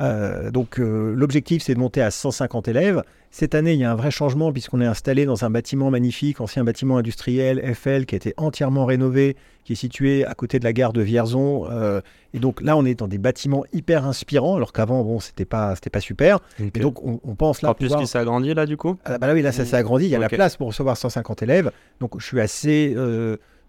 Euh, 0.00 0.50
donc 0.50 0.78
euh, 0.78 1.12
l'objectif 1.14 1.62
c'est 1.62 1.74
de 1.74 1.78
monter 1.78 2.00
à 2.02 2.10
150 2.10 2.68
élèves. 2.68 3.02
Cette 3.30 3.54
année 3.54 3.72
il 3.74 3.80
y 3.80 3.84
a 3.84 3.90
un 3.90 3.94
vrai 3.94 4.10
changement 4.10 4.52
puisqu'on 4.52 4.80
est 4.80 4.86
installé 4.86 5.26
dans 5.26 5.44
un 5.44 5.50
bâtiment 5.50 5.90
magnifique, 5.90 6.40
ancien 6.40 6.64
bâtiment 6.64 6.98
industriel 6.98 7.62
FL 7.74 8.06
qui 8.06 8.14
a 8.14 8.16
été 8.16 8.32
entièrement 8.36 8.84
rénové, 8.86 9.36
qui 9.64 9.72
est 9.74 9.76
situé 9.76 10.24
à 10.24 10.34
côté 10.34 10.58
de 10.58 10.64
la 10.64 10.72
gare 10.72 10.92
de 10.92 11.02
Vierzon. 11.02 11.66
Euh, 11.70 12.00
et 12.32 12.38
donc 12.38 12.60
là 12.62 12.76
on 12.76 12.84
est 12.84 12.94
dans 12.94 13.08
des 13.08 13.18
bâtiments 13.18 13.64
hyper 13.72 14.06
inspirants 14.06 14.56
alors 14.56 14.72
qu'avant 14.72 15.02
bon 15.02 15.20
c'était 15.20 15.44
pas 15.44 15.74
c'était 15.74 15.90
pas 15.90 16.00
super. 16.00 16.38
Et 16.60 16.80
donc 16.80 17.04
on, 17.04 17.20
on 17.24 17.34
pense 17.34 17.60
là 17.62 17.70
En 17.70 17.74
plus 17.74 17.86
pouvoir- 17.86 18.00
qu'il 18.00 18.08
s'est 18.08 18.18
agrandi 18.18 18.54
là 18.54 18.66
du 18.66 18.76
coup? 18.76 18.96
Ah 19.04 19.18
bah 19.18 19.26
là, 19.26 19.34
oui, 19.34 19.42
là, 19.42 19.52
ça 19.52 19.64
s'est 19.64 19.76
agrandi. 19.76 20.06
Il 20.06 20.10
y 20.10 20.16
a 20.16 20.18
la 20.18 20.28
place 20.28 20.56
pour 20.56 20.68
recevoir 20.68 20.96
150 20.96 21.42
élèves. 21.42 21.70
Donc, 22.00 22.18
je 22.20 22.24
suis 22.24 22.40
assez 22.40 22.94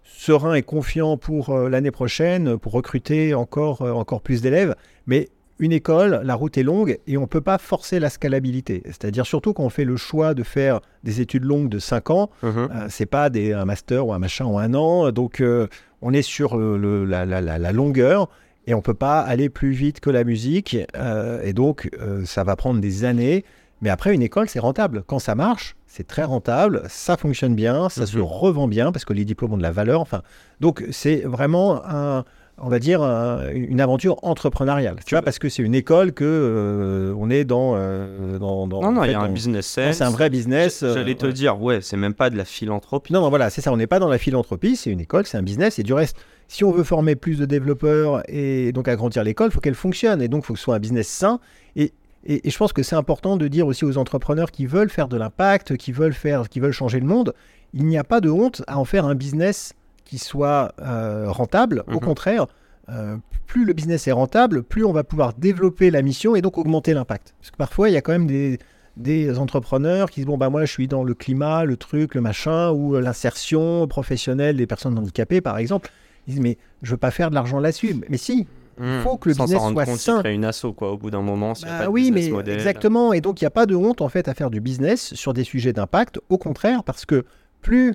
serein 0.04 0.54
et 0.54 0.62
confiant 0.62 1.16
pour 1.16 1.56
l'année 1.58 1.90
prochaine, 1.90 2.58
pour 2.58 2.72
recruter 2.72 3.34
encore, 3.34 3.82
encore 3.82 4.20
plus 4.22 4.42
d'élèves. 4.42 4.74
Mais 5.06 5.28
une 5.60 5.70
école, 5.72 6.20
la 6.24 6.34
route 6.34 6.58
est 6.58 6.62
longue 6.64 6.98
et 7.06 7.16
on 7.16 7.22
ne 7.22 7.26
peut 7.26 7.40
pas 7.40 7.58
forcer 7.58 8.00
la 8.00 8.10
scalabilité. 8.10 8.82
C'est-à-dire, 8.86 9.26
surtout 9.26 9.52
quand 9.52 9.62
on 9.62 9.70
fait 9.70 9.84
le 9.84 9.96
choix 9.96 10.34
de 10.34 10.42
faire 10.42 10.80
des 11.04 11.20
études 11.20 11.44
longues 11.44 11.68
de 11.68 11.78
5 11.78 12.10
ans, 12.10 12.30
Mhm. 12.42 12.50
euh, 12.74 12.86
c'est 12.88 13.06
pas 13.06 13.30
des, 13.30 13.52
un 13.52 13.64
master 13.64 14.06
ou 14.06 14.12
un 14.12 14.18
machin 14.18 14.46
en 14.46 14.58
un 14.58 14.74
an. 14.74 15.12
Donc, 15.12 15.40
euh, 15.40 15.68
on 16.02 16.12
est 16.12 16.22
sur 16.22 16.58
euh, 16.58 16.76
le- 16.76 17.04
la, 17.04 17.24
la- 17.26 17.40
la- 17.40 17.58
la 17.58 17.72
longueur 17.72 18.28
et 18.66 18.74
on 18.74 18.82
peut 18.82 18.94
pas 18.94 19.20
aller 19.20 19.48
plus 19.48 19.70
vite 19.72 20.00
que 20.00 20.10
la 20.10 20.24
musique. 20.24 20.76
euh, 20.96 21.42
et 21.44 21.52
donc, 21.52 21.90
ça 22.24 22.42
va 22.44 22.56
prendre 22.56 22.80
des 22.80 23.04
années. 23.04 23.44
Mais 23.82 23.88
après, 23.88 24.12
une 24.14 24.20
école, 24.22 24.48
c'est 24.48 24.58
rentable. 24.60 25.04
Quand 25.06 25.18
ça 25.18 25.34
marche, 25.34 25.74
c'est 25.86 26.06
très 26.06 26.22
rentable, 26.24 26.82
ça 26.88 27.16
fonctionne 27.16 27.54
bien, 27.54 27.88
ça 27.88 28.04
se 28.06 28.18
Mhm. 28.18 28.24
revend 28.24 28.68
bien 28.68 28.92
parce 28.92 29.06
que 29.06 29.14
les 29.14 29.24
diplômes 29.24 29.54
ont 29.54 29.56
de 29.56 29.62
la 29.62 29.72
valeur. 29.72 30.00
Enfin, 30.02 30.20
donc, 30.60 30.84
c'est 30.90 31.22
vraiment 31.24 31.80
un, 31.86 32.24
on 32.62 32.68
va 32.68 32.78
dire, 32.78 33.02
un- 33.02 33.48
une 33.52 33.80
aventure 33.80 34.16
entrepreneuriale. 34.22 34.96
Tu 35.06 35.14
vois, 35.14 35.22
parce 35.22 35.38
que 35.38 35.48
c'est 35.48 35.62
une 35.62 35.74
école 35.74 36.12
que 36.12 36.24
euh, 36.24 37.14
on 37.18 37.30
est 37.30 37.44
dans, 37.44 37.72
euh, 37.74 38.38
dans, 38.38 38.66
dans- 38.66 38.82
Non, 38.82 38.92
non, 38.92 39.04
il 39.04 39.10
y 39.12 39.14
a 39.14 39.20
un 39.20 39.28
business 39.30 39.66
sense. 39.66 39.96
c'est 39.96 40.04
un 40.04 40.10
vrai 40.10 40.30
business. 40.30 40.82
euh, 40.82 40.94
J'allais 40.94 41.14
te 41.14 41.26
ouais. 41.26 41.32
dire, 41.32 41.60
ouais, 41.60 41.80
c'est 41.80 41.96
même 41.96 42.14
pas 42.14 42.30
de 42.30 42.36
la 42.36 42.44
philanthropie. 42.44 43.12
Non, 43.12 43.20
non, 43.22 43.28
voilà, 43.30 43.50
c'est 43.50 43.60
ça. 43.60 43.72
On 43.72 43.76
n'est 43.76 43.86
pas 43.86 43.98
dans 43.98 44.08
la 44.08 44.18
philanthropie, 44.18 44.76
c'est 44.76 44.90
une 44.90 45.00
école, 45.00 45.26
c'est 45.26 45.38
un 45.38 45.42
business. 45.42 45.78
Et 45.78 45.82
du 45.82 45.92
reste, 45.94 46.16
si 46.48 46.64
on 46.64 46.70
veut 46.72 46.84
former 46.84 47.16
plus 47.16 47.38
de 47.38 47.46
développeurs 47.46 48.22
et 48.28 48.72
donc 48.72 48.88
agrandir 48.88 49.24
l'école, 49.24 49.48
il 49.48 49.52
faut 49.52 49.60
qu'elle 49.60 49.74
fonctionne. 49.74 50.20
Et 50.20 50.28
donc, 50.28 50.42
il 50.44 50.46
faut 50.46 50.52
que 50.54 50.58
ce 50.58 50.64
soit 50.64 50.74
un 50.76 50.80
business 50.80 51.08
sain. 51.08 51.40
Et, 51.76 51.92
et, 52.26 52.46
et 52.46 52.50
je 52.50 52.58
pense 52.58 52.72
que 52.72 52.82
c'est 52.82 52.96
important 52.96 53.36
de 53.36 53.48
dire 53.48 53.66
aussi 53.66 53.84
aux 53.84 53.96
entrepreneurs 53.96 54.50
qui 54.50 54.66
veulent 54.66 54.90
faire 54.90 55.08
de 55.08 55.16
l'impact, 55.16 55.76
qui 55.76 55.92
veulent 55.92 56.12
faire, 56.12 56.48
qui 56.48 56.60
veulent 56.60 56.72
changer 56.72 57.00
le 57.00 57.06
monde, 57.06 57.32
il 57.72 57.86
n'y 57.86 57.96
a 57.96 58.04
pas 58.04 58.20
de 58.20 58.28
honte 58.28 58.62
à 58.66 58.78
en 58.78 58.84
faire 58.84 59.06
un 59.06 59.14
business 59.14 59.72
qui 60.10 60.18
soit 60.18 60.72
euh, 60.82 61.26
rentable. 61.28 61.84
Au 61.86 61.92
Mhm. 61.92 62.00
contraire, 62.00 62.46
euh, 62.88 63.16
plus 63.46 63.64
le 63.64 63.72
business 63.72 64.08
est 64.08 64.12
rentable, 64.12 64.64
plus 64.64 64.84
on 64.84 64.92
va 64.92 65.04
pouvoir 65.04 65.34
développer 65.34 65.90
la 65.92 66.02
mission 66.02 66.34
et 66.34 66.42
donc 66.42 66.58
augmenter 66.58 66.94
l'impact. 66.94 67.34
Parce 67.40 67.52
que 67.52 67.56
parfois, 67.56 67.88
il 67.88 67.92
y 67.92 67.96
a 67.96 68.00
quand 68.00 68.10
même 68.12 68.26
des, 68.26 68.58
des 68.96 69.38
entrepreneurs 69.38 70.10
qui 70.10 70.20
disent 70.20 70.26
bon 70.26 70.36
bah 70.36 70.50
moi 70.50 70.64
je 70.64 70.72
suis 70.72 70.88
dans 70.88 71.04
le 71.04 71.14
climat, 71.14 71.64
le 71.64 71.76
truc, 71.76 72.16
le 72.16 72.20
machin 72.20 72.70
ou 72.72 72.96
euh, 72.96 73.00
l'insertion 73.00 73.86
professionnelle 73.86 74.56
des 74.56 74.66
personnes 74.66 74.98
handicapées 74.98 75.40
par 75.40 75.58
exemple. 75.58 75.90
Ils 76.26 76.32
disent 76.34 76.42
mais 76.42 76.58
je 76.82 76.90
veux 76.90 76.96
pas 76.96 77.12
faire 77.12 77.30
de 77.30 77.36
l'argent 77.36 77.60
là-dessus. 77.60 77.94
Mais 78.08 78.16
si, 78.16 78.48
il 78.82 79.00
faut 79.04 79.16
que 79.16 79.28
le 79.28 79.34
Sans 79.36 79.44
business 79.44 79.62
soit 79.62 79.84
compte, 79.84 79.98
sain. 79.98 80.22
une 80.24 80.44
asso 80.44 80.66
quoi 80.76 80.90
au 80.90 80.98
bout 80.98 81.10
d'un 81.12 81.22
moment. 81.22 81.52
a 81.52 81.66
Bah 81.66 81.78
pas 81.78 81.84
de 81.84 81.90
oui, 81.90 82.10
mais 82.10 82.28
model. 82.30 82.54
exactement. 82.54 83.12
Et 83.12 83.20
donc, 83.20 83.40
il 83.40 83.44
n'y 83.44 83.48
a 83.48 83.50
pas 83.50 83.66
de 83.66 83.76
honte, 83.76 84.00
en 84.00 84.08
fait, 84.08 84.26
à 84.26 84.34
faire 84.34 84.50
du 84.50 84.60
business 84.60 85.14
sur 85.14 85.34
des 85.34 85.44
sujets 85.44 85.72
d'impact. 85.72 86.18
Au 86.30 86.38
contraire, 86.38 86.82
parce 86.82 87.04
que 87.04 87.24
plus 87.60 87.94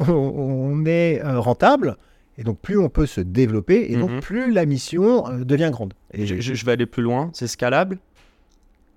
on- 0.00 0.84
est 0.86 1.22
euh, 1.24 1.40
rentable, 1.40 1.96
et 2.38 2.44
donc 2.44 2.58
plus 2.60 2.78
on 2.78 2.88
peut 2.88 3.06
se 3.06 3.20
développer, 3.20 3.90
et 3.92 3.96
Mhm. 3.96 4.00
donc 4.06 4.20
plus 4.22 4.52
la 4.52 4.66
mission 4.66 5.26
euh, 5.28 5.44
devient 5.44 5.70
grande. 5.72 5.94
Et 6.12 6.26
je 6.26 6.64
vais 6.66 6.72
aller 6.72 6.86
plus 6.86 7.02
loin. 7.02 7.30
C'est 7.32 7.46
scalable 7.48 7.98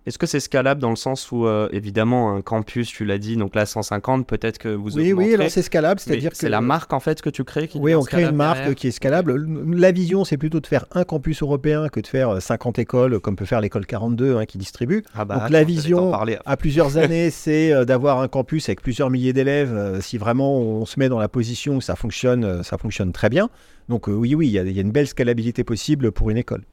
Est-ce 0.06 0.18
que 0.18 0.26
c'est 0.26 0.40
scalable 0.40 0.82
dans 0.82 0.90
le 0.90 0.96
sens 0.96 1.32
où, 1.32 1.46
euh, 1.46 1.68
évidemment, 1.72 2.34
un 2.34 2.42
campus, 2.42 2.88
tu 2.88 3.06
l'as 3.06 3.18
dit, 3.18 3.36
donc 3.38 3.54
là 3.54 3.66
150, 3.66 4.26
peut-être 4.26 4.58
que 4.58 4.70
vous 4.70 4.98
oui, 4.98 5.14
oui, 5.14 5.34
alors 5.36 5.50
c'est 5.52 5.62
scalable, 5.62 6.00
c'est-à-dire 6.00 6.32
que 6.32 6.38
c'est 6.38 6.50
la 6.50 6.62
marque 6.62 6.94
en 6.94 7.00
fait 7.00 7.22
que 7.22 7.30
tu 7.30 7.44
crées 7.44 7.68
qui 7.68 7.78
Oui, 7.80 7.94
on 7.94 8.02
crée 8.04 8.24
une 8.24 8.32
marque 8.32 8.58
derrière 8.60 8.76
qui 8.76 8.88
est 8.88 8.92
scalable. 8.92 9.46
La 9.76 9.92
vision, 9.92 10.24
c'est 10.24 10.38
plutôt 10.38 10.62
de 10.62 10.68
faire 10.68 10.86
un 10.94 11.04
campus 11.04 11.42
européen 11.44 11.90
que 11.90 12.00
de 12.00 12.08
faire 12.08 12.30
euh, 12.30 12.40
50 12.40 12.80
écoles, 12.80 13.20
comme 13.20 13.36
peut 13.36 13.46
faire 13.46 13.62
l'école 13.62 13.86
42 13.86 14.38
hein, 14.38 14.46
qui 14.46 14.58
distribue. 14.58 15.04
Ah 15.14 15.26
bah, 15.26 15.36
Donc, 15.36 15.44
attends, 15.44 15.54
la 15.54 15.64
vision-. 15.64 16.12
À 16.46 16.58
plusieurs 16.58 16.98
années, 16.98 17.30
c'est 17.30 17.72
euh, 17.74 17.86
d'avoir 17.86 18.20
un 18.22 18.28
campus 18.30 18.70
avec 18.70 18.82
plusieurs 18.82 19.10
milliers 19.10 19.34
d'élèves. 19.34 19.74
euh, 19.76 20.02
si 20.02 20.18
vraiment 20.18 20.58
on 20.60 20.86
se 20.86 20.98
met 21.00 21.10
dans 21.10 21.20
la 21.20 21.28
position 21.30 21.76
où 21.76 21.82
ça 21.82 21.96
fonctionne, 21.96 22.46
euh, 22.46 22.64
ça 22.64 22.78
fonctionne 22.78 23.12
très 23.12 23.30
bien. 23.30 23.50
Donc 23.90 24.08
euh, 24.08 24.14
oui, 24.14 24.34
oui, 24.34 24.48
il 24.48 24.52
y, 24.52 24.60
a- 24.60 24.64
il 24.64 24.72
y 24.72 24.80
a 24.80 24.82
une 24.82 24.92
belle 24.92 25.08
scalabilité 25.08 25.64
possible 25.64 26.12
pour 26.12 26.30
une 26.30 26.38
école. 26.38 26.64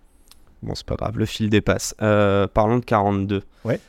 Bon, 0.62 0.74
c'est 0.74 0.86
pas 0.86 0.96
grave, 0.96 1.18
le 1.18 1.26
fil 1.26 1.50
dépasse. 1.50 1.94
Euh, 2.02 2.46
parlons 2.46 2.78
de 2.78 2.84
42. 2.84 3.42
Ouais. 3.64 3.80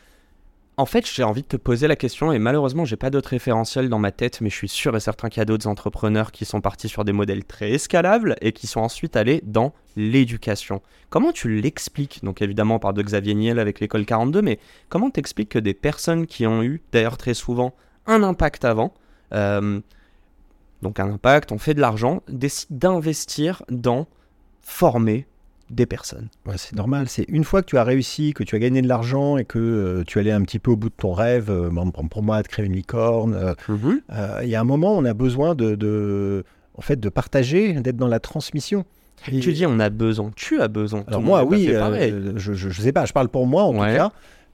En 0.79 0.85
fait, 0.85 1.09
j'ai 1.11 1.23
envie 1.23 1.41
de 1.41 1.47
te 1.47 1.57
poser 1.57 1.87
la 1.87 1.95
question, 1.95 2.31
et 2.31 2.37
malheureusement, 2.37 2.85
j'ai 2.85 2.97
pas 2.97 3.09
d'autres 3.09 3.29
référentiels 3.29 3.89
dans 3.89 3.97
ma 3.97 4.11
tête, 4.11 4.41
mais 4.41 4.51
je 4.51 4.55
suis 4.55 4.67
sûr 4.67 4.95
et 4.95 4.99
certain 4.99 5.27
qu'il 5.27 5.39
y 5.39 5.41
a 5.41 5.45
d'autres 5.45 5.65
entrepreneurs 5.65 6.31
qui 6.31 6.45
sont 6.45 6.61
partis 6.61 6.87
sur 6.87 7.03
des 7.03 7.13
modèles 7.13 7.45
très 7.45 7.71
escalables 7.71 8.35
et 8.41 8.51
qui 8.51 8.67
sont 8.67 8.81
ensuite 8.81 9.15
allés 9.15 9.41
dans 9.43 9.73
l'éducation. 9.95 10.83
Comment 11.09 11.31
tu 11.31 11.59
l'expliques? 11.59 12.19
Donc, 12.21 12.43
évidemment, 12.43 12.75
on 12.75 12.79
parle 12.79 12.93
de 12.93 13.01
Xavier 13.01 13.33
Niel 13.33 13.57
avec 13.57 13.79
l'école 13.79 14.05
42, 14.05 14.43
mais 14.43 14.59
comment 14.87 15.09
t'expliques 15.09 15.49
que 15.49 15.59
des 15.59 15.73
personnes 15.73 16.27
qui 16.27 16.45
ont 16.45 16.61
eu, 16.61 16.83
d'ailleurs 16.91 17.17
très 17.17 17.33
souvent, 17.33 17.73
un 18.05 18.21
impact 18.21 18.63
avant, 18.63 18.93
euh, 19.33 19.81
donc 20.83 20.99
un 20.99 21.09
impact, 21.11 21.51
on 21.51 21.57
fait 21.57 21.73
de 21.73 21.81
l'argent, 21.81 22.21
décident 22.27 22.93
d'investir 22.93 23.63
dans 23.69 24.05
former 24.61 25.25
des 25.69 25.85
personnes 25.85 26.27
Ouais, 26.45 26.55
c'est 26.57 26.75
normal. 26.75 27.07
C'est 27.09 27.25
une 27.27 27.43
fois 27.43 27.61
que 27.61 27.67
tu 27.67 27.77
as 27.77 27.83
réussi, 27.83 28.33
que 28.33 28.43
tu 28.43 28.55
as 28.55 28.59
gagné 28.59 28.81
de 28.81 28.87
l'argent 28.87 29.37
et 29.37 29.45
que 29.45 29.59
euh, 29.59 30.03
tu 30.07 30.19
allais 30.19 30.31
un 30.31 30.41
petit 30.41 30.59
peu 30.59 30.71
au 30.71 30.75
bout 30.75 30.89
de 30.89 30.95
ton 30.95 31.13
rêve, 31.13 31.49
euh, 31.49 31.69
pour 31.93 32.07
pour 32.09 32.23
moi, 32.23 32.41
de 32.41 32.47
créer 32.47 32.65
une 32.65 32.73
licorne, 32.73 33.33
euh, 33.33 33.53
euh, 34.11 34.39
il 34.43 34.49
y 34.49 34.55
a 34.55 34.61
un 34.61 34.65
moment, 34.65 34.95
on 34.97 35.05
a 35.05 35.13
besoin 35.13 35.55
de, 35.55 35.75
de- 35.75 36.43
en 36.77 36.81
fait, 36.81 36.99
de 36.99 37.09
partager, 37.09 37.73
d'être 37.73 37.97
dans 37.97 38.07
la 38.07 38.19
transmission. 38.19 38.85
Et- 39.31 39.39
Tu 39.39 39.51
dis 39.51 39.65
on 39.65 39.79
a 39.79 39.89
besoin, 39.89 40.31
tu 40.35 40.61
as 40.61 40.67
besoin. 40.67 41.03
Alors 41.07 41.21
moi, 41.21 41.43
oui, 41.43 41.67
euh, 41.69 42.33
je, 42.37 42.53
je, 42.53 42.69
je 42.69 42.81
sais 42.81 42.91
pas, 42.91 43.05
je 43.05 43.13
parle 43.13 43.29
pour 43.29 43.47
moi 43.47 43.63
en 43.63 43.75
Ouais. 43.75 43.91
tout 43.91 43.97
cas, 43.97 44.11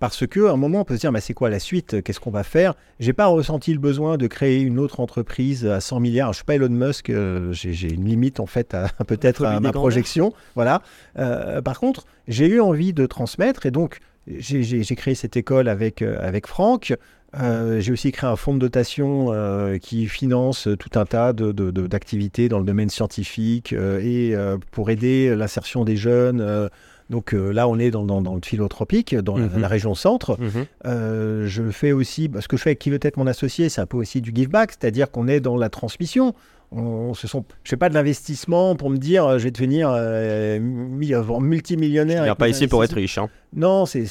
parce 0.10 0.28
que 0.28 0.48
à 0.48 0.52
un 0.52 0.58
moment 0.58 0.82
on 0.82 0.84
peut 0.84 0.96
se 0.96 1.00
dire, 1.00 1.12
bah, 1.14 1.22
c'est 1.22 1.34
quoi 1.34 1.50
la 1.50 1.60
suite? 1.60 2.02
Qu'est-ce 2.04 2.20
qu'on 2.20 2.30
va 2.30 2.44
faire? 2.44 2.74
J'ai 3.00 3.14
pas 3.14 3.28
ressenti 3.28 3.72
le 3.72 3.80
besoin 3.80 4.18
de 4.18 4.28
créer 4.28 4.60
une 4.60 4.78
autre 4.78 5.00
entreprise 5.00 5.66
à 5.66 5.80
100 5.80 6.02
milliards. 6.02 6.34
Je 6.34 6.38
suis 6.38 6.46
pas 6.46 6.56
Elon 6.56 6.68
Musk, 6.70 7.10
euh, 7.10 7.54
j'ai 7.54 7.92
une 7.94 8.06
limite 8.06 8.40
en 8.42 8.46
fait 8.46 8.74
à 8.74 8.90
peut-être 9.08 9.46
à 9.46 9.60
ma 9.62 9.72
projection, 9.80 10.34
voilà. 10.56 10.82
Euh, 11.18 11.62
par 11.62 11.80
contre, 11.80 12.06
j'ai 12.28 12.48
eu 12.48 12.60
envie 12.60 12.92
de 12.92 13.06
transmettre 13.06 13.66
et 13.66 13.72
donc 13.72 14.00
j'ai- 14.28 14.84
créé 14.96 15.16
cette 15.16 15.38
école 15.38 15.70
avec 15.70 16.02
euh, 16.02 16.18
avec 16.22 16.48
Franck. 16.48 16.94
Euh, 17.42 17.80
j'ai 17.80 17.92
aussi 17.92 18.12
créé 18.12 18.30
un 18.30 18.36
fonds 18.36 18.54
de 18.54 18.60
dotation 18.60 19.30
euh, 19.34 19.80
qui 19.80 20.06
finance 20.08 20.68
tout 20.80 21.00
un 21.00 21.06
tas 21.06 21.34
de- 21.34 21.52
de- 21.52 21.72
de- 21.72 21.88
d'activités 21.88 22.48
dans 22.50 22.60
le 22.60 22.66
domaine 22.66 22.90
scientifique 22.92 23.74
euh, 23.74 24.00
et 24.04 24.36
pour 24.72 24.90
aider 24.92 25.34
l'insertion 25.36 25.84
des 25.84 25.96
jeunes. 25.96 26.70
Donc 27.14 27.34
euh, 27.36 27.52
là, 27.54 27.68
on 27.68 27.78
est 27.78 27.92
dans, 27.92 28.04
dans- 28.04 28.22
dans 28.24 28.34
le 28.34 28.42
philotropique, 28.44 29.14
dans 29.16 29.38
la- 29.38 29.46
Mhm. 29.46 29.62
la, 29.62 29.68
région 29.68 29.94
centre. 29.94 30.36
Mhm. 30.40 30.66
Euh, 30.88 31.46
je 31.48 31.70
fais 31.70 31.92
aussi, 31.92 32.28
bah, 32.28 32.42
ce 32.42 32.48
que 32.48 32.58
je 32.58 32.64
fais 32.64 32.72
avec 32.72 32.80
qui 32.80 32.90
veut 32.90 32.98
être 33.04 33.18
mon 33.18 33.28
associé, 33.28 33.70
c'est 33.70 33.82
un 33.82 33.86
peu 33.86 33.98
aussi 33.98 34.20
du 34.20 34.32
give 34.34 34.50
back, 34.50 34.72
c'est-à-dire 34.72 35.12
qu'on 35.12 35.28
est 35.28 35.40
dans 35.40 35.56
la 35.56 35.70
transmission. 35.70 36.34
On, 36.76 37.14
ce 37.14 37.28
sont, 37.28 37.46
je 37.64 37.70
fais 37.70 37.78
pas 37.78 37.90
de 37.90 37.94
l'investissement 37.94 38.76
pour 38.76 38.90
me 38.90 38.98
dire, 38.98 39.26
euh, 39.26 39.38
je 39.38 39.44
vais 39.44 39.52
devenir 39.52 39.90
euh, 39.92 40.58
euh, 40.60 40.60
Tu 41.02 41.44
multimillionnaire. 41.44 42.24
viens 42.24 42.32
avec 42.32 42.38
pas 42.40 42.50
ici 42.50 42.68
pour 42.68 42.84
être 42.84 42.96
riche. 42.96 43.18
hein. 43.20 43.30
Non, 43.56 43.86
c'est, 43.86 44.08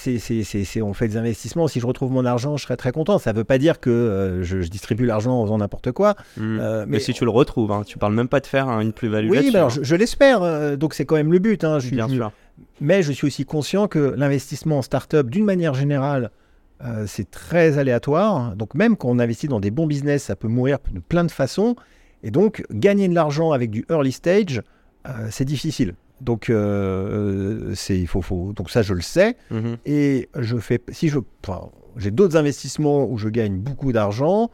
on 0.83 0.92
fait 0.95 1.09
des 1.09 1.16
investissements. 1.16 1.66
Si 1.66 1.81
je 1.81 1.87
retrouve 1.87 2.12
mon 2.12 2.25
argent, 2.25 2.57
je 2.57 2.62
serai 2.62 2.76
très 2.76 2.92
content. 2.92 3.19
Ça 3.19 3.33
ne 3.33 3.38
veut 3.38 3.45
pas 3.45 3.59
dire 3.59 3.81
que 3.81 3.90
euh, 3.90 4.42
je, 4.45 4.61
je 4.61 4.69
distribue 4.69 5.07
l'argent 5.07 5.33
en 5.40 5.45
faisant 5.45 5.59
n'importe 5.59 5.90
quoi. 5.90 6.14
Mm. 6.37 6.59
Euh, 6.61 6.85
mais, 6.87 7.00
si 7.00 7.12
tu 7.12 7.25
le 7.25 7.31
retrouves, 7.31 7.73
hein, 7.73 7.83
tu 7.85 7.99
parles 7.99 8.14
même 8.14 8.28
pas 8.28 8.38
de 8.40 8.47
faire 8.47 8.69
hein, 8.69 8.81
une 8.81 8.92
plus-value 8.92 9.31
oui, 9.31 9.50
mais 9.52 9.57
alors, 9.57 9.69
hein. 9.69 9.75
je, 9.75 9.83
je 9.83 9.97
l'espère. 9.97 10.76
donc 10.78 10.95
c'est 10.95 11.04
quand 11.04 11.16
même 11.16 11.33
le 11.33 11.40
but. 11.40 11.64
hein, 11.64 11.81
je 11.81 11.87
suis- 11.88 11.97
bien 11.97 12.09
sûr. 12.09 12.31
Mais 12.81 13.02
je 13.02 13.11
suis 13.12 13.26
aussi 13.26 13.45
conscient 13.45 13.88
que 13.88 14.14
l'investissement 14.16 14.78
en 14.78 14.83
start-up, 14.83 15.28
d'une 15.28 15.45
manière 15.45 15.75
générale, 15.75 16.31
c'est 17.07 17.31
très 17.31 17.78
aléatoire. 17.78 18.54
Donc 18.57 18.75
même 18.75 18.97
quand 18.97 19.09
on 19.09 19.19
investit 19.19 19.49
dans 19.49 19.61
des 19.61 19.71
bons 19.71 19.87
business, 19.87 20.25
ça 20.25 20.37
peut 20.37 20.49
mourir 20.49 20.78
de 20.92 21.00
plein 21.00 21.25
de 21.25 21.31
façons. 21.31 21.76
Et 22.23 22.31
donc 22.31 22.64
gagner 22.71 23.09
de 23.09 23.14
l'argent 23.14 23.52
avec 23.52 23.71
du 23.71 23.85
early 23.91 24.12
stage, 24.12 24.62
euh, 25.09 25.29
c'est 25.31 25.45
difficile. 25.45 25.95
Donc 26.21 26.50
euh, 26.50 27.75
c'est 27.75 27.99
il 27.99 28.07
faut, 28.07 28.23
faut 28.23 28.52
donc 28.52 28.71
ça 28.71 28.83
je 28.83 28.95
le 28.95 29.00
sais. 29.00 29.37
Mhm. 29.50 29.76
Et 29.87 30.29
je 30.38 30.57
fais, 30.59 30.81
si 30.91 31.09
je, 31.09 31.19
enfin, 31.45 31.71
j'ai 31.97 32.11
d'autres 32.11 32.37
investissements 32.37 33.05
où 33.05 33.19
je 33.19 33.29
gagne 33.29 33.59
beaucoup 33.59 33.93
d'argent, 33.93 34.50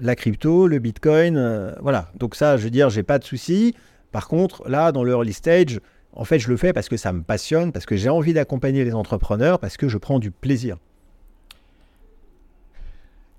la 0.00 0.16
crypto, 0.16 0.66
le 0.66 0.78
bitcoin, 0.78 1.36
euh, 1.36 1.74
voilà. 1.80 2.10
Donc 2.18 2.34
ça, 2.34 2.56
je 2.56 2.64
veux 2.64 2.70
dire, 2.70 2.90
j'ai 2.90 3.02
pas 3.02 3.18
de 3.18 3.24
souci. 3.24 3.74
Par 4.10 4.28
contre, 4.28 4.68
là, 4.68 4.92
dans 4.92 5.04
le 5.04 5.12
early 5.12 5.32
stage, 5.32 5.80
en 6.14 6.24
fait, 6.24 6.38
je 6.38 6.48
le 6.48 6.56
fais 6.56 6.72
parce 6.72 6.88
que 6.88 6.96
ça 6.96 7.12
me 7.12 7.22
passionne, 7.22 7.72
parce 7.72 7.86
que 7.86 7.96
j'ai 7.96 8.10
envie 8.10 8.34
d'accompagner 8.34 8.84
les 8.84 8.94
entrepreneurs, 8.94 9.58
parce 9.58 9.76
que 9.76 9.88
je 9.88 9.98
prends 9.98 10.18
du 10.18 10.30
plaisir. 10.30 10.76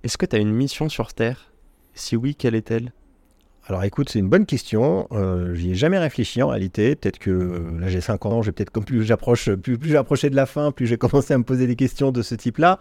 Est-ce 0.03 0.17
que 0.17 0.25
tu 0.25 0.35
as 0.35 0.39
une 0.39 0.51
mission 0.51 0.89
sur 0.89 1.13
Terre? 1.13 1.51
Si 1.93 2.15
oui, 2.15 2.35
quelle 2.35 2.55
est-elle? 2.55 2.91
Alors 3.65 3.83
écoute, 3.85 4.09
c'est 4.09 4.19
une 4.19 4.27
bonne 4.27 4.45
question. 4.45 5.07
Euh, 5.13 5.53
J'y 5.55 5.71
ai 5.71 5.75
jamais 5.75 5.97
réfléchi 5.97 6.41
en 6.43 6.49
réalité. 6.49 6.95
Peut-être 6.95 7.17
que 7.19 7.31
euh, 7.31 7.79
là 7.79 7.87
j'ai 7.87 8.01
5 8.01 8.25
ans, 8.25 8.41
j'ai 8.41 8.51
peut-être 8.51 8.71
comme 8.71 8.83
plus 8.83 9.03
j'approche, 9.03 9.49
plus, 9.51 9.77
plus 9.77 9.91
j'approchais 9.91 10.29
de 10.29 10.35
la 10.35 10.45
fin, 10.45 10.71
plus 10.71 10.85
j'ai 10.85 10.97
commencé 10.97 11.33
à 11.33 11.37
me 11.37 11.43
poser 11.43 11.65
des 11.65 11.75
questions 11.77 12.11
de 12.11 12.21
ce 12.21 12.35
type-là. 12.35 12.79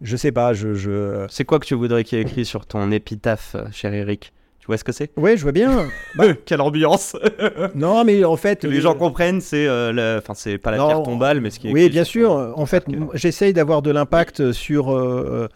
Je 0.00 0.16
sais 0.16 0.32
pas, 0.32 0.52
je, 0.54 0.74
je... 0.74 1.26
C'est 1.28 1.44
quoi 1.44 1.60
que 1.60 1.66
tu 1.66 1.74
voudrais 1.74 2.02
qu'il 2.02 2.18
y 2.18 2.20
ait 2.20 2.24
écrit 2.24 2.44
sur 2.44 2.66
ton 2.66 2.90
épitaphe, 2.90 3.54
euh, 3.54 3.64
cher 3.70 3.94
Eric? 3.94 4.32
Tu 4.58 4.66
vois 4.66 4.76
ce 4.76 4.82
que 4.84 4.90
c'est? 4.92 5.10
Ouais, 5.16 5.36
je 5.36 5.42
vois 5.42 5.52
bien. 5.52 5.86
Bah, 6.16 6.32
Quelle 6.46 6.60
ambiance 6.60 7.16
non, 7.76 8.04
mais 8.04 8.24
en 8.24 8.36
fait, 8.36 8.60
Que 8.62 8.66
les 8.66 8.80
gens 8.80 8.94
comprennent, 8.94 9.40
c'est 9.40 9.66
euh, 9.68 9.92
le- 9.92 10.18
enfin 10.18 10.34
c'est 10.34 10.58
pas 10.58 10.72
la 10.72 10.78
Non, 10.78 10.86
pierre 10.88 11.02
tombale, 11.04 11.40
mais 11.40 11.50
ce 11.50 11.60
qui 11.60 11.68
est 11.68 11.72
Oui, 11.72 11.88
bien 11.88 12.02
sûr. 12.04 12.32
En 12.56 12.66
fait, 12.66 12.84
j'essaye 13.14 13.52
d'avoir 13.52 13.82
de 13.82 13.92
l'impact 13.92 14.50
sur. 14.50 14.90
euh, 14.90 15.28
euh, 15.44 15.48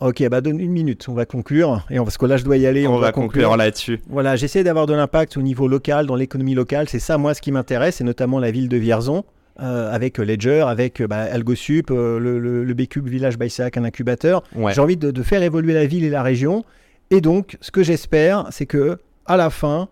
Ok, 0.00 0.26
bah 0.30 0.40
donne 0.40 0.58
une 0.60 0.70
minute, 0.72 1.06
on 1.08 1.14
va 1.14 1.26
conclure. 1.26 1.84
Et 1.90 1.98
on- 1.98 2.04
parce 2.04 2.16
que 2.16 2.24
là, 2.24 2.38
je 2.38 2.44
dois 2.44 2.56
y 2.56 2.66
aller. 2.66 2.86
On, 2.86 2.98
va 2.98 3.12
conclure 3.12 3.56
là-dessus. 3.56 4.00
Voilà, 4.08 4.34
j'essaie 4.36 4.64
d'avoir 4.64 4.86
de 4.86 4.94
l'impact 4.94 5.36
au 5.36 5.42
niveau 5.42 5.68
local, 5.68 6.06
dans 6.06 6.14
l'économie 6.14 6.54
locale. 6.54 6.88
C'est 6.88 6.98
ça, 6.98 7.18
moi, 7.18 7.34
ce 7.34 7.42
qui 7.42 7.52
m'intéresse, 7.52 8.00
et 8.00 8.04
notamment 8.04 8.38
la 8.38 8.50
ville 8.50 8.68
de 8.70 8.78
Vierzon, 8.78 9.24
euh, 9.60 9.92
avec 9.92 10.16
Ledger, 10.16 10.64
avec 10.66 11.02
euh, 11.02 11.06
bah, 11.06 11.26
AlgoSup, 11.30 11.90
euh, 11.90 12.18
le, 12.18 12.38
le, 12.38 12.74
Village 13.04 13.38
Bisac, 13.38 13.76
un 13.76 13.84
incubateur. 13.84 14.42
Ouais. 14.56 14.72
J'ai 14.72 14.80
envie 14.80 14.96
de, 14.96 15.10
de 15.10 15.22
faire 15.22 15.42
évoluer 15.42 15.74
la 15.74 15.84
ville 15.84 16.04
et 16.04 16.10
la 16.10 16.22
région. 16.22 16.64
Et 17.10 17.20
donc, 17.20 17.58
ce 17.60 17.70
que 17.70 17.82
j'espère, 17.82 18.46
c'est 18.50 18.66
que 18.66 18.98
à 19.26 19.36
la 19.36 19.50
fin, 19.50 19.88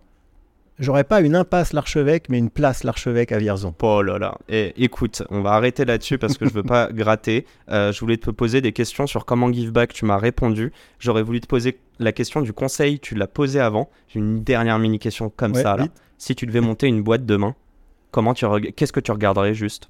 j'aurai 0.79 1.05
pas 1.05 1.21
une 1.21 1.35
impasse 1.37 1.73
l'archevêque, 1.73 2.29
mais 2.29 2.39
une 2.39 2.51
place 2.51 2.85
l'archevêque 2.85 3.33
à 3.33 3.39
Vierzon. 3.39 3.75
Oh 3.83 4.03
là 4.03 4.19
là. 4.19 4.37
Et 4.49 4.73
écoute, 4.83 5.23
on 5.31 5.41
va 5.43 5.53
arrêter 5.53 5.85
là-dessus 5.85 6.19
parce 6.19 6.39
que 6.39 6.47
je 6.47 6.53
veux 6.53 6.63
pas 6.63 6.89
gratter. 6.93 7.47
Euh, 7.71 7.93
je 7.93 8.01
voulais 8.01 8.17
te 8.17 8.31
poser 8.31 8.61
des 8.61 8.73
questions 8.73 9.07
sur 9.07 9.25
comment 9.25 9.53
give 9.53 9.73
back. 9.73 9.93
Tu 9.93 10.05
m'as 10.05 10.19
répondu. 10.19 10.73
J'aurais 10.99 11.23
voulu 11.23 11.41
te 11.41 11.47
poser 11.47 11.79
la 11.99 12.13
question 12.13 12.41
du 12.41 12.53
conseil. 12.53 13.01
Tu 13.01 13.15
l'as 13.15 13.27
posé 13.27 13.61
avant. 13.61 13.89
J'ai 14.09 14.21
une 14.21 14.43
dernière 14.43 14.79
mini 14.79 14.99
question 14.99 15.31
comme 15.31 15.53
Ouais, 15.53 15.63
ça 15.63 15.77
là. 15.77 15.85
vite. 15.85 15.93
Si 16.19 16.35
tu 16.35 16.47
devais 16.47 16.61
monter 16.61 16.87
une 16.87 17.03
boîte 17.03 17.25
demain, 17.27 17.55
comment 18.11 18.35
tu 18.35 18.45
qu'est-ce 18.75 18.93
que 18.93 19.01
tu 19.01 19.13
regarderais 19.13 19.55
juste? 19.55 19.89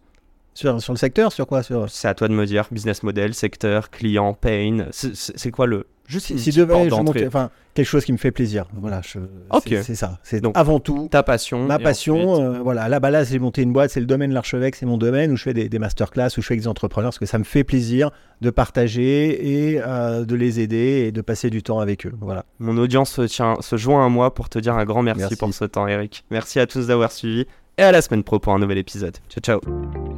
Sur, 0.54 0.80
sur 0.82 0.92
le 0.92 0.98
secteur, 0.98 1.32
sur 1.32 1.46
quoi 1.46 1.62
sur... 1.62 1.88
C'est 1.88 2.08
à 2.08 2.14
toi 2.14 2.26
de 2.28 2.32
me 2.34 2.44
dire. 2.44 2.66
Business 2.72 3.02
model, 3.04 3.32
secteur, 3.32 3.90
client, 3.90 4.34
pain. 4.34 4.86
C'est 4.90 5.50
quoi 5.52 5.66
le 5.66 5.86
juste 6.08 6.30
une 6.30 6.38
Si 6.38 6.50
porte 6.50 6.58
devais 6.68 6.88
je 6.88 7.26
enfin 7.26 7.50
quelque 7.74 7.86
chose 7.86 8.04
qui 8.04 8.12
me 8.12 8.16
fait 8.16 8.32
plaisir. 8.32 8.64
Voilà, 8.74 9.00
je- 9.06 9.20
Ok. 9.50 9.62
c'est- 9.68 9.82
c'est 9.84 9.94
ça. 9.94 10.18
C'est 10.24 10.40
Donc, 10.40 10.54
avant 10.56 10.80
tout 10.80 11.06
ta 11.10 11.22
passion. 11.22 11.64
ma 11.66 11.78
passion. 11.78 12.32
ensuite- 12.32 12.44
euh, 12.46 12.60
voilà, 12.62 12.88
là, 12.88 12.98
bah 12.98 13.10
là, 13.10 13.22
j'ai 13.22 13.38
monté 13.38 13.62
une 13.62 13.72
boîte, 13.72 13.90
c'est 13.90 14.00
le 14.00 14.06
domaine 14.06 14.30
de 14.30 14.34
l'archevêque, 14.34 14.74
c'est 14.74 14.86
mon 14.86 14.96
domaine 14.98 15.30
où 15.30 15.36
je 15.36 15.42
fais 15.44 15.54
des, 15.54 15.68
des 15.68 15.78
masterclass, 15.78 16.28
où 16.36 16.40
je 16.40 16.46
fais 16.46 16.54
avec 16.54 16.62
des 16.62 16.68
entrepreneurs, 16.68 17.10
parce 17.10 17.18
que 17.20 17.26
ça 17.26 17.38
me 17.38 17.44
fait 17.44 17.62
plaisir 17.62 18.10
de 18.40 18.50
partager 18.50 19.70
et 19.70 19.80
euh, 19.80 20.24
de 20.24 20.34
les 20.34 20.58
aider 20.60 21.04
et 21.06 21.12
de 21.12 21.20
passer 21.20 21.50
du 21.50 21.62
temps 21.62 21.78
avec 21.78 22.04
eux. 22.06 22.12
Voilà. 22.20 22.44
Mon 22.58 22.76
audience 22.78 23.24
se 23.26 23.76
joint 23.76 24.04
à 24.04 24.08
moi 24.08 24.34
pour 24.34 24.48
te 24.48 24.58
dire 24.58 24.74
un 24.74 24.84
grand 24.84 25.02
merci, 25.02 25.20
Merci. 25.20 25.36
pour 25.36 25.52
ce 25.54 25.64
temps, 25.66 25.86
Eric. 25.86 26.24
Merci 26.30 26.58
à 26.58 26.66
tous 26.66 26.88
d'avoir 26.88 27.12
suivi 27.12 27.46
et 27.76 27.82
à 27.82 27.92
la 27.92 28.02
semaine 28.02 28.24
pro 28.24 28.40
pour 28.40 28.52
un 28.54 28.58
nouvel 28.58 28.78
épisode. 28.78 29.16
Ciao, 29.28 29.40
ciao. 29.60 30.17